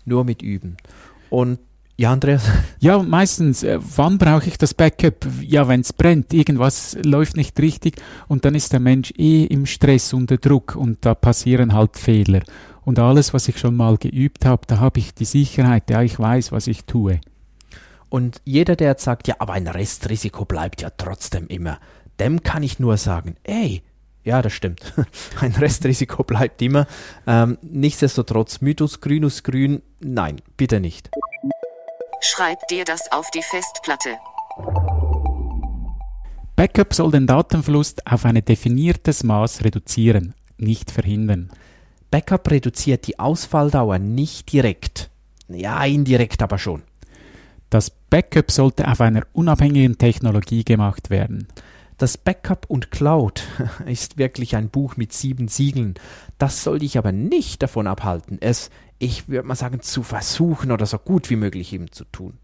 nur 0.09 0.25
mit 0.25 0.43
Üben. 0.43 0.77
Und 1.31 1.59
ja, 1.97 2.13
Andreas? 2.13 2.45
Ja, 2.81 3.03
meistens, 3.03 3.65
äh, 3.65 3.79
wann 3.97 4.19
brauche 4.19 4.47
ich 4.47 4.57
das 4.57 4.73
Backup? 4.73 5.27
Ja, 5.43 5.67
wenn 5.67 5.81
es 5.81 5.93
brennt, 5.93 6.33
irgendwas 6.33 6.97
läuft 7.05 7.37
nicht 7.37 7.59
richtig 7.59 7.97
und 8.29 8.45
dann 8.45 8.55
ist 8.55 8.73
der 8.73 8.79
Mensch 8.79 9.13
eh 9.19 9.45
im 9.45 9.67
Stress, 9.67 10.13
unter 10.13 10.37
Druck 10.37 10.77
und 10.77 10.99
da 11.05 11.17
passieren 11.17 11.75
halt 11.75 11.97
Fehler. 11.97 12.43
Und 12.85 13.01
alles, 13.01 13.35
was 13.35 13.49
ich 13.49 13.59
schon 13.59 13.75
mal 13.75 13.99
geübt 13.99 14.47
habe, 14.47 14.63
da 14.69 14.79
habe 14.79 15.01
ich 15.01 15.13
die 15.13 15.25
Sicherheit, 15.25 15.91
ja, 15.91 16.03
ich 16.03 16.19
weiß, 16.19 16.53
was 16.53 16.69
ich 16.69 16.85
tue. 16.85 17.21
Und 18.09 18.41
jeder, 18.45 18.77
der 18.77 18.91
jetzt 18.91 19.05
sagt, 19.05 19.27
ja, 19.27 19.35
aber 19.41 19.55
ein 19.55 19.67
Restrisiko 19.67 20.45
bleibt 20.45 20.81
ja 20.81 20.91
trotzdem 20.97 21.49
immer, 21.49 21.81
dem 22.21 22.43
kann 22.45 22.63
ich 22.63 22.79
nur 22.79 22.97
sagen, 22.97 23.35
ey, 23.43 23.83
ja, 24.29 24.43
das 24.43 24.53
stimmt. 24.53 24.93
Ein 25.41 25.53
Restrisiko 25.53 26.23
bleibt 26.23 26.61
immer. 26.61 26.87
Ähm, 27.27 27.57
nichtsdestotrotz, 27.63 28.61
Mythos 28.61 29.01
Grünus 29.01 29.43
Grün, 29.43 29.83
nein, 30.01 30.37
bitte 30.57 30.81
nicht. 30.81 31.11
Schreib 32.21 32.59
dir 32.69 32.85
das 32.85 33.11
auf 33.11 33.31
die 33.31 33.43
Festplatte. 33.43 34.11
Backup 36.57 36.93
soll 36.93 37.11
den 37.11 37.27
Datenfluss 37.27 37.95
auf 38.05 38.25
ein 38.27 38.45
definiertes 38.45 39.23
Maß 39.23 39.65
reduzieren, 39.65 40.35
nicht 40.59 40.91
verhindern. 40.91 41.49
Backup 42.11 42.51
reduziert 42.51 43.07
die 43.07 43.19
Ausfalldauer 43.19 43.99
nicht 43.99 44.53
direkt. 44.53 45.09
Ja, 45.49 45.83
indirekt 45.85 46.43
aber 46.43 46.59
schon. 46.59 46.83
Das 47.71 47.91
Backup 47.91 48.51
sollte 48.51 48.89
auf 48.89 49.01
einer 49.01 49.23
unabhängigen 49.33 49.97
Technologie 49.97 50.65
gemacht 50.65 51.09
werden. 51.11 51.49
Das 51.99 52.17
Backup 52.17 52.67
und 52.69 52.93
Cloud 52.93 53.43
ist 53.87 54.19
wirklich 54.19 54.55
ein 54.55 54.71
Buch 54.71 54.97
mit 54.97 55.13
sieben 55.13 55.49
Siegeln. 55.49 55.95
Das 56.39 56.63
soll 56.63 56.79
dich 56.79 56.97
aber 56.97 57.11
nicht 57.11 57.61
davon 57.61 57.89
abhalten, 57.89 58.39
es, 58.41 58.71
ich 59.01 59.29
würde 59.29 59.49
mal 59.49 59.57
sagen, 59.57 59.81
zu 59.83 60.05
versuchen 60.05 60.71
oder 60.71 60.87
so 60.87 60.99
gut 60.99 61.29
wie 61.29 61.37
möglich 61.37 61.73
eben 61.73 61.91
zu 61.91 62.05
tun. 62.05 62.35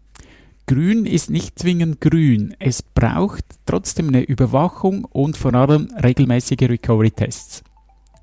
Grün 0.67 1.05
ist 1.05 1.29
nicht 1.29 1.57
zwingend 1.57 2.01
grün. 2.01 2.55
Es 2.59 2.81
braucht 2.81 3.45
trotzdem 3.65 4.09
eine 4.09 4.23
Überwachung 4.23 5.05
und 5.05 5.37
vor 5.37 5.53
allem 5.53 5.89
regelmäßige 6.03 6.63
Recovery-Tests. 6.63 7.63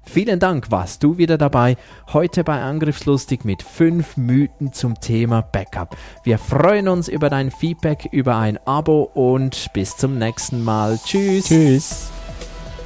Vielen 0.04 0.38
Dank, 0.40 0.70
warst 0.70 1.02
du 1.02 1.18
wieder 1.18 1.38
dabei. 1.38 1.76
Heute 2.12 2.44
bei 2.44 2.60
Angriffslustig 2.60 3.44
mit 3.44 3.62
fünf 3.62 4.16
Mythen 4.16 4.72
zum 4.72 5.00
Thema 5.00 5.42
Backup. 5.42 5.96
Wir 6.24 6.38
freuen 6.38 6.88
uns 6.88 7.08
über 7.08 7.30
dein 7.30 7.50
Feedback, 7.50 8.08
über 8.12 8.36
ein 8.36 8.58
Abo 8.66 9.02
und 9.14 9.72
bis 9.72 9.96
zum 9.96 10.18
nächsten 10.18 10.64
Mal. 10.64 10.98
Tschüss. 11.04 11.46
Tschüss. 11.46 12.10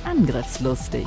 Angriffslustig 0.05 1.07